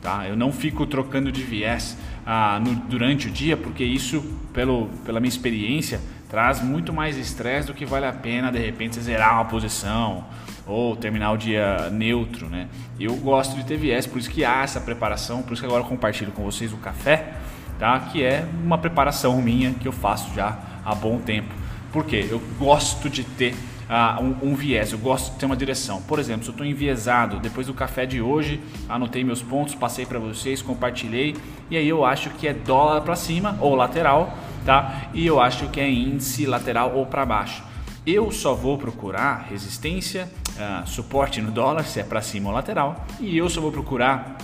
tá? 0.03 0.29
Eu 0.29 0.37
não 0.37 0.53
fico 0.53 0.85
trocando 0.85 1.33
de 1.33 1.43
viés 1.43 1.97
ah, 2.27 2.61
no, 2.61 2.75
durante 2.75 3.29
o 3.29 3.31
dia, 3.31 3.57
porque 3.57 3.83
isso, 3.83 4.23
pelo, 4.53 4.89
pela 5.07 5.21
minha 5.21 5.31
experiência, 5.31 6.03
traz 6.29 6.63
muito 6.63 6.93
mais 6.93 7.17
estresse 7.17 7.67
do 7.67 7.75
que 7.75 7.87
vale 7.87 8.07
a 8.07 8.13
pena 8.13 8.53
de 8.53 8.59
repente 8.59 8.97
você 8.97 9.01
zerar 9.01 9.35
uma 9.35 9.47
posição 9.47 10.25
ou 10.67 10.95
terminar 10.95 11.33
o 11.33 11.37
dia 11.37 11.89
neutro, 11.91 12.47
né? 12.49 12.69
Eu 13.01 13.17
gosto 13.17 13.57
de 13.57 13.65
ter 13.65 13.79
viés, 13.79 14.07
por 14.07 14.19
isso 14.19 14.29
que 14.29 14.45
há 14.45 14.63
essa 14.63 14.81
preparação, 14.81 15.43
por 15.43 15.55
isso 15.55 15.63
que 15.63 15.67
agora 15.67 15.83
eu 15.83 15.89
compartilho 15.89 16.31
com 16.31 16.43
vocês 16.43 16.73
o 16.73 16.77
café, 16.77 17.33
tá? 17.79 17.99
Que 18.01 18.23
é 18.23 18.47
uma 18.63 18.77
preparação 18.77 19.41
minha 19.41 19.73
que 19.73 19.89
eu 19.89 19.93
faço 19.93 20.35
já 20.35 20.59
há 20.85 20.95
bom 20.95 21.19
tempo. 21.19 21.55
Por 21.91 22.05
quê? 22.05 22.27
Eu 22.31 22.39
gosto 22.59 23.09
de 23.09 23.25
ter 23.25 23.55
uh, 23.89 24.23
um, 24.23 24.51
um, 24.51 24.55
viés, 24.55 24.93
eu 24.93 24.99
gosto 24.99 25.33
de 25.33 25.39
ter 25.39 25.47
uma 25.47 25.57
direção. 25.57 26.03
Por 26.03 26.19
exemplo, 26.19 26.43
se 26.43 26.51
eu 26.51 26.53
estou 26.53 26.67
enviesado, 26.67 27.39
depois 27.39 27.67
do 27.67 27.73
café 27.73 28.05
de 28.05 28.21
hoje, 28.21 28.61
anotei 28.89 29.25
meus 29.25 29.43
pontos, 29.43 29.75
passei 29.75 30.05
para 30.05 30.19
vocês, 30.19 30.61
compartilhei, 30.61 31.35
e 31.71 31.79
aí 31.79 31.89
eu 31.89 32.05
acho 32.05 32.29
que 32.31 32.47
é 32.47 32.53
dólar 32.53 33.01
para 33.01 33.17
cima 33.17 33.57
ou 33.61 33.75
lateral, 33.75 34.37
tá? 34.69 35.09
E 35.15 35.27
eu 35.27 35.41
acho 35.41 35.67
que 35.69 35.81
é 35.81 35.91
índice 35.91 36.45
lateral 36.45 36.95
ou 36.95 37.07
para 37.07 37.25
baixo. 37.25 37.63
Eu 38.07 38.31
só 38.31 38.53
vou 38.53 38.77
procurar 38.77 39.47
resistência, 39.49 40.31
uh, 40.57 40.87
suporte 40.87 41.41
no 41.41 41.51
dólar, 41.51 41.85
se 41.85 42.01
é 42.01 42.03
para 42.03 42.21
cima 42.21 42.51
ou 42.51 42.55
lateral, 42.55 43.07
e 43.19 43.35
eu 43.39 43.49
só 43.49 43.63
vou 43.63 43.73
procurar 43.73 44.37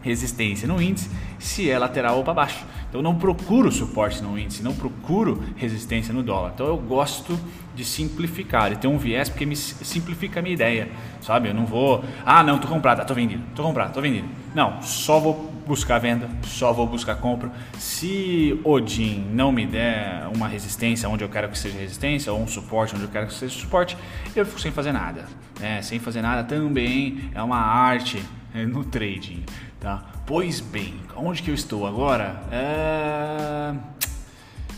resistência 0.00 0.66
no 0.66 0.80
índice 0.80 1.10
se 1.38 1.68
é 1.70 1.78
lateral 1.78 2.16
ou 2.16 2.24
para 2.24 2.32
baixo. 2.32 2.64
Então 2.88 3.02
não 3.02 3.16
procuro 3.16 3.70
suporte 3.70 4.22
no 4.22 4.38
índice, 4.38 4.62
não 4.62 4.74
procuro 4.74 5.42
resistência 5.56 6.14
no 6.14 6.22
dólar. 6.22 6.52
Então 6.54 6.66
eu 6.66 6.76
gosto 6.76 7.38
de 7.74 7.84
simplificar, 7.84 8.70
de 8.70 8.78
ter 8.78 8.86
um 8.86 8.96
viés 8.96 9.28
porque 9.28 9.44
me 9.44 9.54
simplifica 9.54 10.40
a 10.40 10.42
minha 10.42 10.54
ideia, 10.54 10.88
sabe? 11.20 11.48
Eu 11.48 11.54
não 11.54 11.66
vou, 11.66 12.02
ah, 12.24 12.42
não, 12.42 12.58
tô 12.58 12.66
comprado, 12.66 13.00
ah, 13.00 13.04
tô 13.04 13.12
vendido, 13.12 13.42
tô 13.54 13.62
comprado, 13.62 13.92
tô 13.92 14.00
vendido. 14.00 14.26
Não, 14.54 14.80
só 14.80 15.20
vou 15.20 15.52
buscar 15.66 15.98
venda, 15.98 16.30
só 16.42 16.72
vou 16.72 16.86
buscar 16.86 17.16
compra. 17.16 17.50
Se 17.76 18.58
Odin 18.64 19.26
não 19.32 19.50
me 19.52 19.66
der 19.66 20.26
uma 20.34 20.46
resistência 20.48 21.08
onde 21.08 21.24
eu 21.24 21.28
quero 21.28 21.48
que 21.48 21.58
seja 21.58 21.78
resistência, 21.78 22.32
ou 22.32 22.40
um 22.40 22.46
suporte 22.46 22.94
onde 22.94 23.04
eu 23.04 23.10
quero 23.10 23.26
que 23.26 23.34
seja 23.34 23.54
suporte, 23.54 23.96
eu 24.34 24.46
fico 24.46 24.60
sem 24.60 24.72
fazer 24.72 24.92
nada. 24.92 25.26
É, 25.60 25.82
sem 25.82 25.98
fazer 25.98 26.22
nada 26.22 26.44
também 26.44 27.30
é 27.34 27.42
uma 27.42 27.58
arte 27.58 28.22
é, 28.54 28.64
no 28.64 28.84
trading, 28.84 29.44
tá? 29.80 30.04
Pois 30.26 30.60
bem, 30.60 30.94
onde 31.16 31.42
que 31.42 31.50
eu 31.50 31.54
estou 31.54 31.86
agora? 31.86 32.42
É... 32.50 33.74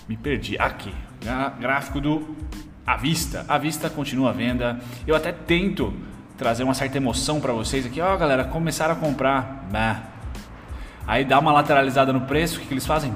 Me 0.09 0.17
perdi. 0.17 0.59
Aqui, 0.59 0.95
gráfico 1.61 2.01
do 2.01 2.37
à 2.87 2.97
vista. 2.97 3.45
À 3.49 3.59
vista 3.59 3.91
continua 3.91 4.31
a 4.31 4.33
venda. 4.33 4.81
Eu 5.07 5.15
até 5.15 5.31
tento 5.31 5.93
trazer 6.39 6.65
uma 6.65 6.75
certa 6.75 6.97
emoção 6.97 7.41
para 7.41 7.53
vocês 7.53 7.85
aqui. 7.85 8.01
Ó, 8.01 8.15
oh, 8.15 8.17
galera, 8.17 8.45
começaram 8.45 8.95
a 8.95 8.97
comprar. 8.97 9.67
Bah. 9.71 10.03
Aí 11.07 11.25
dá 11.25 11.39
uma 11.39 11.53
lateralizada 11.53 12.13
no 12.13 12.23
preço, 12.23 12.57
o 12.57 12.61
que, 12.61 12.67
que 12.67 12.75
eles 12.75 12.87
fazem? 12.87 13.15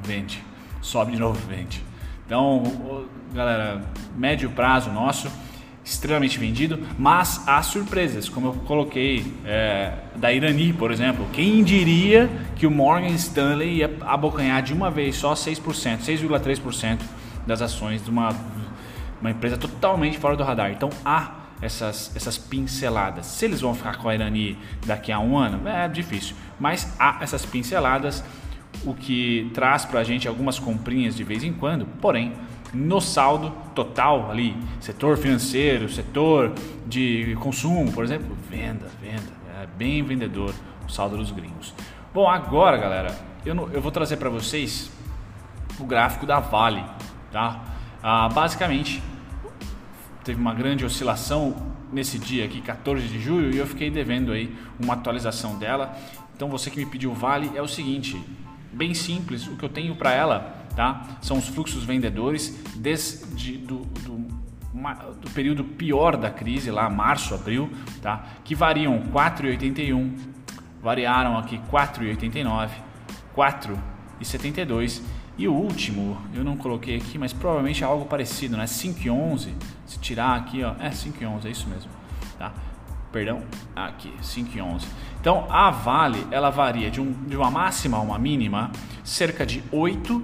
Vende. 0.00 0.42
Sobe 0.80 1.12
de 1.12 1.18
novo, 1.18 1.38
vende. 1.48 1.84
Então, 2.24 3.06
galera, 3.32 3.82
médio 4.16 4.50
prazo 4.50 4.90
nosso 4.90 5.30
extremamente 5.86 6.36
vendido, 6.36 6.80
mas 6.98 7.46
há 7.46 7.62
surpresas, 7.62 8.28
como 8.28 8.48
eu 8.48 8.52
coloquei 8.66 9.32
é, 9.44 9.92
da 10.16 10.32
Irani, 10.32 10.72
por 10.72 10.90
exemplo. 10.90 11.24
Quem 11.32 11.62
diria 11.62 12.28
que 12.56 12.66
o 12.66 12.70
Morgan 12.70 13.14
Stanley 13.14 13.76
ia 13.76 13.96
abocanhar 14.00 14.62
de 14.62 14.74
uma 14.74 14.90
vez 14.90 15.14
só 15.14 15.34
6%, 15.34 16.00
6,3% 16.00 16.98
das 17.46 17.62
ações 17.62 18.04
de 18.04 18.10
uma, 18.10 18.34
uma 19.20 19.30
empresa 19.30 19.56
totalmente 19.56 20.18
fora 20.18 20.36
do 20.36 20.42
radar. 20.42 20.72
Então 20.72 20.90
há 21.04 21.36
essas, 21.62 22.10
essas 22.16 22.36
pinceladas. 22.36 23.26
Se 23.26 23.44
eles 23.44 23.60
vão 23.60 23.72
ficar 23.72 23.96
com 23.98 24.08
a 24.08 24.14
Irani 24.14 24.58
daqui 24.84 25.12
a 25.12 25.20
um 25.20 25.38
ano, 25.38 25.68
é 25.68 25.88
difícil, 25.88 26.34
mas 26.58 26.92
há 26.98 27.18
essas 27.20 27.46
pinceladas, 27.46 28.24
o 28.84 28.92
que 28.92 29.50
traz 29.54 29.84
para 29.84 30.00
a 30.00 30.04
gente 30.04 30.26
algumas 30.26 30.58
comprinhas 30.58 31.14
de 31.14 31.22
vez 31.22 31.44
em 31.44 31.52
quando, 31.52 31.86
porém 32.00 32.32
no 32.76 33.00
saldo 33.00 33.50
total 33.74 34.30
ali, 34.30 34.54
setor 34.80 35.16
financeiro, 35.16 35.88
setor 35.88 36.52
de 36.86 37.36
consumo, 37.40 37.90
por 37.90 38.04
exemplo, 38.04 38.36
venda, 38.50 38.90
venda, 39.00 39.32
é 39.62 39.66
bem 39.66 40.02
vendedor 40.02 40.54
o 40.86 40.90
saldo 40.90 41.16
dos 41.16 41.30
gringos. 41.30 41.72
Bom, 42.12 42.28
agora 42.28 42.76
galera, 42.76 43.18
eu, 43.44 43.54
não, 43.54 43.70
eu 43.70 43.80
vou 43.80 43.90
trazer 43.90 44.18
para 44.18 44.28
vocês 44.28 44.90
o 45.80 45.84
gráfico 45.84 46.26
da 46.26 46.38
Vale, 46.38 46.84
tá? 47.32 47.64
Ah, 48.02 48.28
basicamente, 48.28 49.02
teve 50.22 50.38
uma 50.38 50.52
grande 50.52 50.84
oscilação 50.84 51.56
nesse 51.90 52.18
dia 52.18 52.44
aqui, 52.44 52.60
14 52.60 53.08
de 53.08 53.20
julho, 53.20 53.54
e 53.54 53.58
eu 53.58 53.66
fiquei 53.66 53.90
devendo 53.90 54.32
aí 54.32 54.54
uma 54.78 54.94
atualização 54.94 55.58
dela. 55.58 55.96
Então 56.34 56.48
você 56.48 56.70
que 56.70 56.78
me 56.78 56.86
pediu 56.86 57.14
Vale 57.14 57.50
é 57.54 57.62
o 57.62 57.68
seguinte, 57.68 58.22
bem 58.70 58.92
simples, 58.92 59.46
o 59.46 59.56
que 59.56 59.64
eu 59.64 59.68
tenho 59.68 59.96
para 59.96 60.12
ela 60.12 60.65
tá? 60.76 61.18
São 61.22 61.38
os 61.38 61.48
fluxos 61.48 61.82
vendedores 61.82 62.62
desde 62.76 63.56
do, 63.56 63.78
do, 63.78 64.18
do 65.20 65.30
período 65.30 65.64
pior 65.64 66.16
da 66.16 66.30
crise, 66.30 66.70
lá 66.70 66.88
março, 66.90 67.34
abril, 67.34 67.70
tá? 68.02 68.24
Que 68.44 68.54
variam 68.54 69.02
4,81, 69.10 70.12
variaram 70.82 71.36
aqui 71.38 71.58
4,89, 71.72 72.70
4,72 73.34 75.02
e 75.38 75.48
o 75.48 75.52
último, 75.52 76.16
eu 76.34 76.44
não 76.44 76.56
coloquei 76.56 76.96
aqui, 76.96 77.18
mas 77.18 77.32
provavelmente 77.32 77.82
é 77.82 77.86
algo 77.86 78.04
parecido, 78.04 78.56
né? 78.56 78.64
5,11, 78.64 79.52
se 79.86 79.98
tirar 79.98 80.36
aqui, 80.36 80.62
ó, 80.62 80.74
é 80.78 80.90
5,11, 80.90 81.46
é 81.46 81.50
isso 81.50 81.68
mesmo, 81.68 81.90
tá? 82.38 82.52
Perdão, 83.16 83.42
aqui, 83.74 84.12
5,11. 84.22 84.84
Então, 85.18 85.46
a 85.50 85.70
Vale, 85.70 86.26
ela 86.30 86.50
varia 86.50 86.90
de, 86.90 87.00
um, 87.00 87.14
de 87.26 87.34
uma 87.34 87.50
máxima 87.50 87.96
a 87.96 88.00
uma 88.02 88.18
mínima, 88.18 88.70
cerca 89.02 89.46
de 89.46 89.64
8 89.72 90.22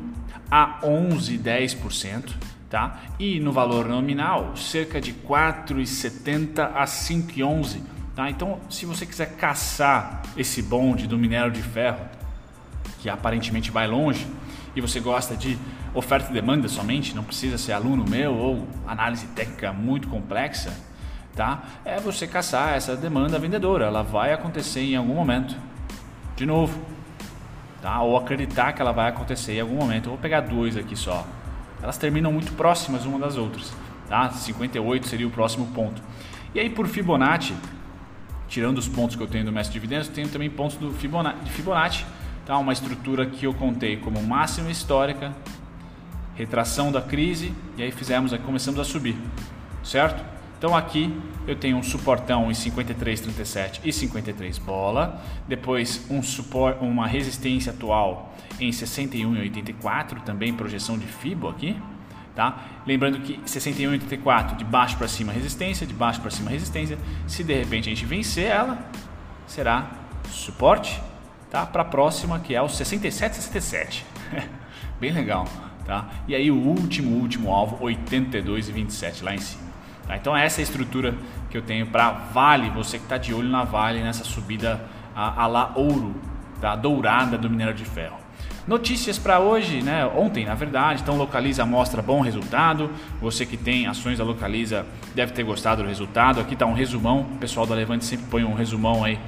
a 0.51 0.79
11, 0.85 1.39
10%, 1.39 2.35
tá? 2.69 3.01
E 3.19 3.41
no 3.41 3.51
valor 3.51 3.89
nominal, 3.89 4.55
cerca 4.59 5.01
de 5.01 5.15
4,70 5.15 6.71
a 6.75 6.85
5,11, 6.85 7.81
tá? 8.15 8.29
Então, 8.29 8.61
se 8.69 8.85
você 8.85 9.07
quiser 9.07 9.37
caçar 9.37 10.21
esse 10.37 10.61
bonde 10.61 11.07
do 11.07 11.17
minério 11.17 11.51
de 11.51 11.63
ferro, 11.63 12.05
que 13.01 13.09
aparentemente 13.09 13.71
vai 13.71 13.87
longe, 13.87 14.27
e 14.77 14.83
você 14.83 15.01
gosta 15.01 15.35
de 15.35 15.59
oferta 15.95 16.31
e 16.31 16.35
demanda 16.35 16.69
somente, 16.69 17.17
não 17.17 17.25
precisa 17.25 17.57
ser 17.57 17.73
aluno 17.73 18.05
meu 18.07 18.35
ou 18.35 18.69
análise 18.87 19.29
técnica 19.29 19.73
muito 19.73 20.09
complexa, 20.09 20.92
tá? 21.35 21.63
É 21.85 21.99
você 21.99 22.27
caçar 22.27 22.75
essa 22.75 22.97
demanda 22.97 23.39
vendedora, 23.39 23.87
ela 23.87 24.03
vai 24.03 24.33
acontecer 24.33 24.81
em 24.81 24.97
algum 24.97 25.15
momento. 25.15 25.57
De 26.37 26.47
novo, 26.47 26.81
tá? 27.81 28.01
ou 28.01 28.17
acreditar 28.17 28.73
que 28.73 28.81
ela 28.81 28.93
vai 28.93 29.09
acontecer 29.09 29.55
em 29.55 29.61
algum 29.61 29.77
momento. 29.77 30.07
Eu 30.07 30.13
vou 30.13 30.19
pegar 30.19 30.41
duas 30.41 30.77
aqui 30.77 30.97
só. 30.97 31.27
Elas 31.83 31.99
terminam 31.99 32.33
muito 32.33 32.53
próximas 32.53 33.05
uma 33.05 33.19
das 33.19 33.37
outras. 33.37 33.73
Tá? 34.09 34.31
58 34.31 35.07
seria 35.07 35.27
o 35.27 35.31
próximo 35.31 35.67
ponto. 35.75 36.01
E 36.55 36.61
aí 36.61 36.71
por 36.71 36.87
Fibonacci, 36.87 37.55
tirando 38.49 38.79
os 38.79 38.89
pontos 38.89 39.17
que 39.17 39.23
eu 39.23 39.27
tenho 39.27 39.45
do 39.45 39.53
mestre 39.53 39.73
de 39.73 39.81
dividendos, 39.81 40.09
tenho 40.09 40.29
também 40.29 40.49
pontos 40.49 40.77
do 40.77 40.93
Fibonacci, 40.93 41.45
de 41.45 41.51
Fibonacci, 41.51 42.07
tá? 42.47 42.57
uma 42.59 42.73
estrutura 42.73 43.27
que 43.27 43.47
eu 43.47 43.55
contei 43.55 43.97
como 43.97 44.23
máxima 44.23 44.71
histórica, 44.71 45.33
retração 46.35 46.93
da 46.93 47.01
crise 47.01 47.55
e 47.77 47.83
aí 47.83 47.91
fizemos, 47.91 48.37
começamos 48.39 48.79
a 48.81 48.85
subir, 48.85 49.17
certo? 49.83 50.23
Então 50.63 50.77
aqui 50.77 51.13
eu 51.45 51.57
tenho 51.57 51.77
um 51.77 51.83
suportão 51.83 52.49
em 52.49 52.55
53,37 52.55 53.81
e 53.83 53.93
53 53.93 54.59
bola, 54.59 55.21
depois 55.49 56.07
um 56.09 56.23
supor, 56.23 56.77
uma 56.81 57.05
resistência 57.05 57.73
atual 57.73 58.33
em 58.61 58.71
61,84, 58.71 60.23
também 60.23 60.55
projeção 60.55 60.97
de 60.97 61.05
FIBO 61.05 61.49
aqui, 61.49 61.77
tá? 62.37 62.65
Lembrando 62.87 63.19
que 63.19 63.39
61,84 63.39 64.55
de 64.55 64.65
baixo 64.65 64.97
para 64.97 65.09
cima 65.09 65.33
resistência, 65.33 65.85
de 65.85 65.93
baixo 65.93 66.21
para 66.21 66.31
cima 66.31 66.49
resistência. 66.49 66.97
Se 67.27 67.43
de 67.43 67.55
repente 67.55 67.89
a 67.89 67.93
gente 67.93 68.07
vencer 68.07 68.45
ela, 68.45 68.79
será 69.49 69.91
suporte, 70.31 71.03
tá? 71.51 71.67
Para 71.67 71.83
a 71.83 71.87
próxima 71.87 72.39
que 72.39 72.55
é 72.55 72.63
o 72.63 72.67
67,67. 72.67 74.05
Bem 75.01 75.11
legal, 75.11 75.45
tá? 75.85 76.09
E 76.29 76.37
aí 76.37 76.53
o 76.53 76.57
último 76.57 77.17
último 77.17 77.53
alvo 77.53 77.85
82,27 77.85 79.25
lá 79.25 79.35
em 79.35 79.39
cima. 79.39 79.72
Tá? 80.07 80.17
Então 80.17 80.37
essa 80.37 80.61
é 80.61 80.63
a 80.63 80.65
estrutura 80.65 81.15
que 81.51 81.57
eu 81.57 81.63
tenho 81.63 81.87
para 81.87 82.11
Vale, 82.11 82.71
você 82.71 82.99
que 82.99 83.05
está 83.05 83.19
de 83.19 83.33
olho 83.33 83.49
na 83.49 83.65
Vale 83.65 84.03
nessa 84.03 84.25
subida 84.25 84.81
a, 85.15 85.43
a 85.43 85.47
lá 85.47 85.73
ouro, 85.75 86.15
tá? 86.61 86.75
dourada 86.75 87.37
do 87.37 87.49
minério 87.49 87.75
de 87.75 87.85
ferro. 87.85 88.23
Notícias 88.67 89.19
para 89.19 89.41
hoje, 89.41 89.83
né? 89.83 90.07
Ontem, 90.07 90.45
na 90.45 90.55
verdade, 90.55 91.03
então 91.03 91.17
Localiza 91.17 91.67
mostra 91.67 92.01
bom 92.01 92.21
resultado. 92.21 92.91
Você 93.21 93.45
que 93.45 93.57
tem 93.57 93.89
ações 93.89 94.19
da 94.19 94.25
Localiza 94.25 94.87
deve 95.17 95.33
ter 95.33 95.43
gostado 95.43 95.83
do 95.83 95.89
resultado. 95.89 96.41
Aqui 96.41 96.55
está 96.55 96.65
um 96.65 96.73
resumão. 96.73 97.23
O 97.23 97.39
pessoal 97.39 97.67
da 97.67 97.75
Levante 97.75 98.05
sempre 98.05 98.27
põe 98.27 98.45
um 98.45 98.55
resumão 98.55 99.03
aí 99.03 99.19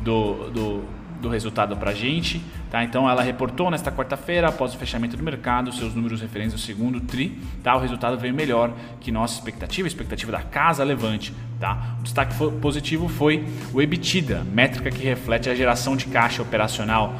do, 0.00 0.48
do 0.50 0.84
do 1.20 1.28
resultado 1.28 1.76
para 1.76 1.90
a 1.90 1.94
gente. 1.94 2.40
Tá? 2.70 2.82
Então 2.84 3.08
ela 3.08 3.22
reportou 3.22 3.70
nesta 3.70 3.90
quarta-feira, 3.90 4.48
após 4.48 4.74
o 4.74 4.78
fechamento 4.78 5.16
do 5.16 5.22
mercado, 5.22 5.72
seus 5.72 5.94
números 5.94 6.20
referentes 6.20 6.52
ao 6.52 6.58
segundo 6.58 7.00
TRI. 7.00 7.38
Tá? 7.62 7.74
O 7.76 7.80
resultado 7.80 8.18
veio 8.18 8.34
melhor 8.34 8.72
que 9.00 9.10
nossa 9.10 9.34
expectativa, 9.34 9.88
expectativa 9.88 10.32
da 10.32 10.42
Casa 10.42 10.84
Levante. 10.84 11.32
Tá? 11.58 11.96
O 12.00 12.02
destaque 12.02 12.34
positivo 12.60 13.08
foi 13.08 13.46
o 13.72 13.80
EBITDA, 13.80 14.44
métrica 14.52 14.90
que 14.90 15.02
reflete 15.02 15.48
a 15.48 15.54
geração 15.54 15.96
de 15.96 16.06
caixa 16.06 16.42
operacional 16.42 17.14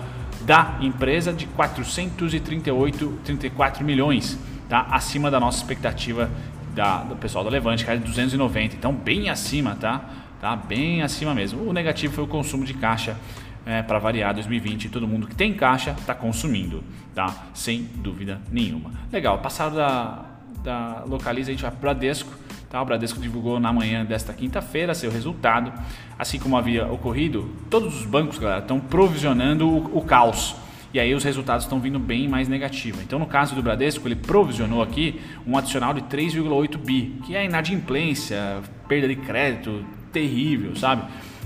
da 0.44 0.76
empresa 0.80 1.32
de 1.32 1.46
438, 1.46 3.20
34 3.24 3.84
milhões, 3.84 4.38
tá? 4.68 4.86
acima 4.90 5.30
da 5.30 5.40
nossa 5.40 5.58
expectativa 5.58 6.30
da, 6.74 6.98
do 6.98 7.16
pessoal 7.16 7.44
da 7.44 7.50
Levante, 7.50 7.84
que 7.84 7.90
era 7.90 7.98
de 7.98 8.04
290, 8.04 8.76
então 8.76 8.92
bem 8.92 9.30
acima, 9.30 9.76
tá? 9.76 10.02
tá? 10.40 10.54
Bem 10.54 11.02
acima 11.02 11.34
mesmo. 11.34 11.66
O 11.66 11.72
negativo 11.72 12.12
foi 12.12 12.24
o 12.24 12.26
consumo 12.26 12.64
de 12.64 12.74
caixa 12.74 13.16
é, 13.66 13.82
para 13.82 13.98
variar 13.98 14.34
2020, 14.34 14.88
todo 14.88 15.06
mundo 15.08 15.26
que 15.26 15.34
tem 15.34 15.54
caixa 15.54 15.94
está 15.98 16.14
consumindo, 16.14 16.82
tá? 17.14 17.46
Sem 17.54 17.82
dúvida 17.96 18.40
nenhuma. 18.50 18.90
Legal, 19.12 19.38
passado 19.38 19.76
da, 19.76 20.24
da 20.62 21.04
Localiza, 21.06 21.50
a 21.50 21.54
gente 21.54 21.62
vai 21.62 21.70
para 21.70 21.80
Bradesco. 21.80 22.32
Tá? 22.68 22.82
O 22.82 22.84
Bradesco 22.84 23.20
divulgou 23.20 23.60
na 23.60 23.72
manhã 23.72 24.04
desta 24.04 24.32
quinta-feira 24.32 24.94
seu 24.94 25.10
resultado. 25.10 25.72
Assim 26.18 26.38
como 26.38 26.56
havia 26.56 26.86
ocorrido, 26.86 27.54
todos 27.70 28.00
os 28.00 28.06
bancos 28.06 28.38
estão 28.40 28.80
provisionando 28.80 29.68
o, 29.68 29.98
o 29.98 30.02
caos 30.02 30.56
e 30.94 31.00
aí 31.00 31.12
os 31.12 31.24
resultados 31.24 31.64
estão 31.64 31.80
vindo 31.80 31.98
bem 31.98 32.28
mais 32.28 32.46
negativos. 32.46 33.02
Então, 33.02 33.18
no 33.18 33.26
caso 33.26 33.52
do 33.52 33.60
Bradesco, 33.60 34.06
ele 34.06 34.14
provisionou 34.14 34.80
aqui 34.80 35.20
um 35.44 35.58
adicional 35.58 35.92
de 35.92 36.02
3,8 36.02 36.78
bi, 36.78 37.16
que 37.26 37.34
é 37.34 37.44
inadimplência, 37.44 38.62
perda 38.86 39.08
de 39.08 39.16
crédito 39.16 39.84
terrível, 40.12 40.76
sabe? 40.76 41.02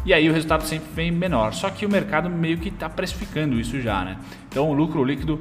E 0.08 0.14
aí 0.14 0.26
o 0.26 0.32
resultado 0.32 0.64
sempre 0.64 0.88
vem 0.94 1.10
menor. 1.10 1.52
Só 1.52 1.68
que 1.68 1.84
o 1.84 1.88
mercado 1.88 2.30
meio 2.30 2.56
que 2.56 2.70
está 2.70 2.88
precificando 2.88 3.60
isso 3.60 3.78
já, 3.78 4.02
né? 4.02 4.16
Então 4.48 4.70
o 4.70 4.72
lucro 4.72 5.04
líquido 5.04 5.38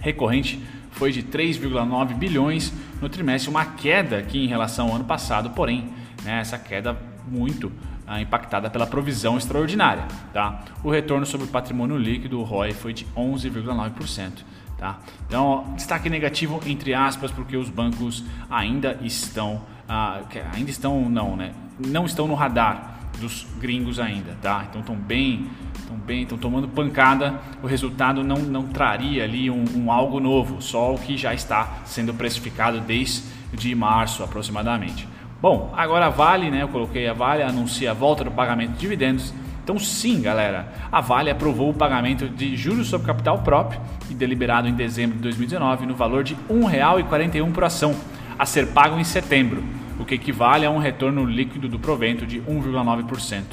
recorrente 0.00 0.58
foi 0.92 1.12
de 1.12 1.22
3,9 1.22 2.14
bilhões 2.14 2.72
no 3.02 3.10
trimestre, 3.10 3.50
uma 3.50 3.66
queda 3.66 4.16
aqui 4.16 4.42
em 4.42 4.46
relação 4.46 4.88
ao 4.88 4.94
ano 4.94 5.04
passado, 5.04 5.50
porém, 5.50 5.90
né, 6.24 6.40
essa 6.40 6.58
queda 6.58 6.96
muito 7.28 7.70
ah, 8.06 8.18
impactada 8.18 8.70
pela 8.70 8.86
provisão 8.86 9.36
extraordinária. 9.36 10.04
Tá? 10.32 10.62
O 10.82 10.90
retorno 10.90 11.26
sobre 11.26 11.46
o 11.46 11.50
patrimônio 11.50 11.98
líquido, 11.98 12.40
o 12.40 12.44
ROI, 12.44 12.72
foi 12.72 12.94
de 12.94 13.04
11,9%. 13.14 14.38
Tá? 14.78 15.00
Então, 15.26 15.74
destaque 15.76 16.08
negativo 16.08 16.62
entre 16.64 16.94
aspas, 16.94 17.30
porque 17.30 17.58
os 17.58 17.68
bancos 17.68 18.24
ainda 18.48 18.98
estão, 19.02 19.60
ah, 19.86 20.22
ainda 20.54 20.70
estão 20.70 21.10
não, 21.10 21.36
né? 21.36 21.52
Não 21.78 22.06
estão 22.06 22.26
no 22.26 22.34
radar 22.34 22.91
dos 23.22 23.46
gringos 23.58 23.98
ainda, 23.98 24.36
tá? 24.42 24.66
Então 24.68 24.80
estão 24.80 24.96
bem, 24.96 25.46
estão 25.78 25.96
bem, 25.96 26.22
estão 26.22 26.36
tomando 26.36 26.68
pancada. 26.68 27.40
O 27.62 27.66
resultado 27.66 28.22
não, 28.22 28.38
não 28.38 28.64
traria 28.64 29.24
ali 29.24 29.50
um, 29.50 29.64
um, 29.74 29.90
algo 29.90 30.20
novo, 30.20 30.60
só 30.60 30.94
o 30.94 30.98
que 30.98 31.16
já 31.16 31.32
está 31.32 31.78
sendo 31.84 32.12
precificado 32.12 32.80
desde 32.80 33.74
março 33.74 34.22
aproximadamente. 34.22 35.08
Bom, 35.40 35.72
agora 35.76 36.06
a 36.06 36.10
Vale, 36.10 36.50
né? 36.50 36.62
Eu 36.62 36.68
coloquei 36.68 37.08
a 37.08 37.12
Vale 37.12 37.42
anuncia 37.42 37.90
a 37.90 37.94
volta 37.94 38.22
do 38.22 38.30
pagamento 38.30 38.72
de 38.72 38.78
dividendos. 38.78 39.32
Então 39.64 39.78
sim, 39.78 40.20
galera, 40.20 40.72
a 40.90 41.00
Vale 41.00 41.30
aprovou 41.30 41.70
o 41.70 41.74
pagamento 41.74 42.28
de 42.28 42.56
juros 42.56 42.88
sobre 42.88 43.06
capital 43.06 43.38
próprio 43.38 43.80
e 44.10 44.14
deliberado 44.14 44.68
em 44.68 44.74
dezembro 44.74 45.16
de 45.16 45.22
2019 45.22 45.86
no 45.86 45.94
valor 45.94 46.24
de 46.24 46.34
R$ 46.34 46.40
1,41 46.50 47.52
por 47.52 47.64
ação, 47.64 47.94
a 48.38 48.44
ser 48.44 48.68
pago 48.68 48.98
em 48.98 49.04
setembro. 49.04 49.62
O 50.02 50.04
que 50.04 50.14
equivale 50.14 50.66
a 50.66 50.70
um 50.70 50.78
retorno 50.78 51.24
líquido 51.24 51.68
do 51.68 51.78
provento 51.78 52.26
de 52.26 52.40
1,9%. 52.40 53.44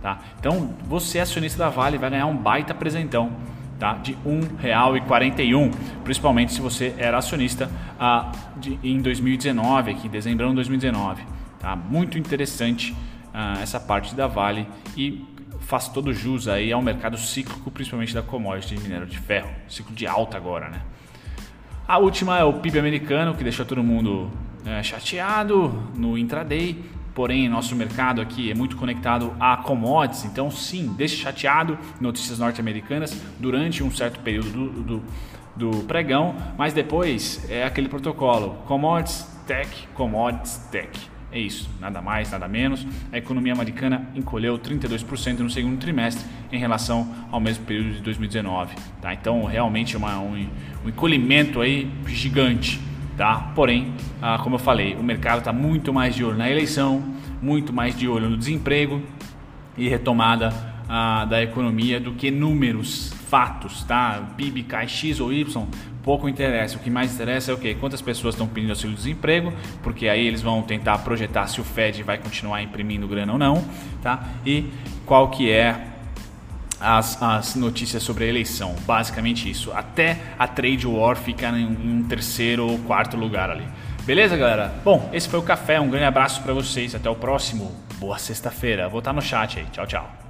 Tá? 0.00 0.18
Então, 0.38 0.74
você 0.84 1.18
acionista 1.20 1.58
da 1.58 1.68
Vale 1.68 1.98
vai 1.98 2.10
ganhar 2.10 2.26
um 2.26 2.36
baita 2.36 2.74
presentão 2.74 3.32
tá? 3.78 3.94
de 3.94 4.12
R$ 4.12 4.40
1,41, 4.62 5.72
principalmente 6.04 6.52
se 6.52 6.60
você 6.60 6.94
era 6.98 7.18
acionista 7.18 7.70
ah, 7.98 8.32
de, 8.56 8.78
em 8.82 9.00
2019, 9.00 9.90
aqui 9.90 10.06
em 10.06 10.10
dezembro 10.10 10.48
de 10.48 10.54
2019. 10.54 11.22
Tá? 11.58 11.76
Muito 11.76 12.18
interessante 12.18 12.94
ah, 13.34 13.58
essa 13.60 13.78
parte 13.78 14.14
da 14.14 14.26
Vale 14.26 14.66
e 14.96 15.24
faz 15.60 15.88
todo 15.88 16.14
jus 16.14 16.48
aí 16.48 16.72
ao 16.72 16.80
mercado 16.80 17.18
cíclico, 17.18 17.70
principalmente 17.70 18.14
da 18.14 18.22
commodity 18.22 18.76
de 18.76 18.82
minério 18.82 19.06
de 19.06 19.18
ferro, 19.18 19.50
ciclo 19.68 19.94
de 19.94 20.06
alta 20.06 20.36
agora, 20.36 20.68
né? 20.68 20.80
A 21.86 21.98
última 21.98 22.38
é 22.38 22.44
o 22.44 22.52
PIB 22.52 22.78
americano, 22.78 23.34
que 23.34 23.42
deixou 23.42 23.64
todo 23.64 23.82
mundo 23.82 24.30
é, 24.68 24.82
chateado 24.82 25.72
no 25.96 26.18
intraday, 26.18 26.76
porém 27.14 27.48
nosso 27.48 27.74
mercado 27.74 28.20
aqui 28.20 28.50
é 28.50 28.54
muito 28.54 28.76
conectado 28.76 29.32
a 29.40 29.56
commodities, 29.56 30.26
então 30.26 30.50
sim, 30.50 30.94
deixa 30.94 31.16
chateado 31.16 31.78
notícias 31.98 32.38
norte-americanas 32.38 33.18
durante 33.38 33.82
um 33.82 33.90
certo 33.90 34.20
período 34.20 34.50
do, 34.50 34.82
do, 34.82 35.02
do, 35.56 35.84
pregão, 35.84 36.36
mas 36.58 36.74
depois 36.74 37.48
é 37.50 37.64
aquele 37.64 37.88
protocolo 37.88 38.58
commodities 38.66 39.26
tech, 39.46 39.88
commodities 39.94 40.58
tech. 40.70 40.90
É 41.30 41.38
isso, 41.38 41.68
nada 41.78 42.00
mais, 42.00 42.30
nada 42.30 42.48
menos. 42.48 42.86
A 43.12 43.18
economia 43.18 43.52
americana 43.52 44.08
encolheu 44.14 44.58
32% 44.58 45.40
no 45.40 45.50
segundo 45.50 45.78
trimestre 45.78 46.24
em 46.50 46.58
relação 46.58 47.14
ao 47.30 47.38
mesmo 47.38 47.66
período 47.66 47.96
de 47.96 48.00
2019. 48.00 48.74
Tá? 49.00 49.12
Então, 49.12 49.44
realmente 49.44 49.94
é 49.94 49.98
uma, 49.98 50.18
um, 50.18 50.46
um 50.84 50.88
encolhimento 50.88 51.60
aí 51.60 51.90
gigante. 52.06 52.80
Tá? 53.18 53.50
Porém, 53.52 53.92
ah, 54.22 54.38
como 54.38 54.54
eu 54.54 54.60
falei, 54.60 54.94
o 54.94 55.02
mercado 55.02 55.40
está 55.40 55.52
muito 55.52 55.92
mais 55.92 56.14
de 56.14 56.24
olho 56.24 56.38
na 56.38 56.48
eleição, 56.48 57.02
muito 57.42 57.72
mais 57.72 57.98
de 57.98 58.06
olho 58.06 58.30
no 58.30 58.36
desemprego 58.36 59.02
e 59.76 59.88
retomada 59.88 60.54
ah, 60.88 61.24
da 61.24 61.42
economia 61.42 61.98
do 61.98 62.12
que 62.12 62.30
números, 62.30 63.12
fatos, 63.28 63.82
tá? 63.82 64.22
PIB 64.36 64.62
cai 64.62 64.86
X 64.86 65.18
ou 65.18 65.32
Y, 65.32 65.66
pouco 66.04 66.28
interessa. 66.28 66.76
O 66.76 66.78
que 66.78 66.88
mais 66.88 67.12
interessa 67.12 67.50
é 67.50 67.54
o 67.54 67.58
quê? 67.58 67.76
Quantas 67.78 68.00
pessoas 68.00 68.36
estão 68.36 68.46
pedindo 68.46 68.70
auxílio-desemprego, 68.70 69.52
porque 69.82 70.08
aí 70.08 70.24
eles 70.24 70.40
vão 70.40 70.62
tentar 70.62 70.98
projetar 70.98 71.48
se 71.48 71.60
o 71.60 71.64
Fed 71.64 72.04
vai 72.04 72.18
continuar 72.18 72.62
imprimindo 72.62 73.08
grana 73.08 73.32
ou 73.32 73.38
não, 73.38 73.64
tá? 74.00 74.28
E 74.46 74.66
qual 75.04 75.28
que 75.28 75.50
é 75.50 75.87
as, 76.80 77.20
as 77.22 77.54
notícias 77.54 78.02
sobre 78.02 78.24
a 78.24 78.28
eleição. 78.28 78.74
Basicamente 78.86 79.50
isso. 79.50 79.72
Até 79.72 80.18
a 80.38 80.46
trade 80.46 80.86
war 80.86 81.16
fica 81.16 81.48
em 81.48 81.66
um 81.66 82.02
terceiro 82.08 82.66
ou 82.66 82.78
quarto 82.80 83.16
lugar 83.16 83.50
ali. 83.50 83.66
Beleza, 84.04 84.36
galera? 84.36 84.74
Bom, 84.84 85.10
esse 85.12 85.28
foi 85.28 85.38
o 85.38 85.42
café. 85.42 85.80
Um 85.80 85.90
grande 85.90 86.06
abraço 86.06 86.42
para 86.42 86.54
vocês. 86.54 86.94
Até 86.94 87.10
o 87.10 87.14
próximo. 87.14 87.72
Boa 87.98 88.18
sexta-feira. 88.18 88.88
Vou 88.88 89.00
estar 89.00 89.12
no 89.12 89.20
chat 89.20 89.58
aí. 89.58 89.66
Tchau, 89.72 89.86
tchau. 89.86 90.27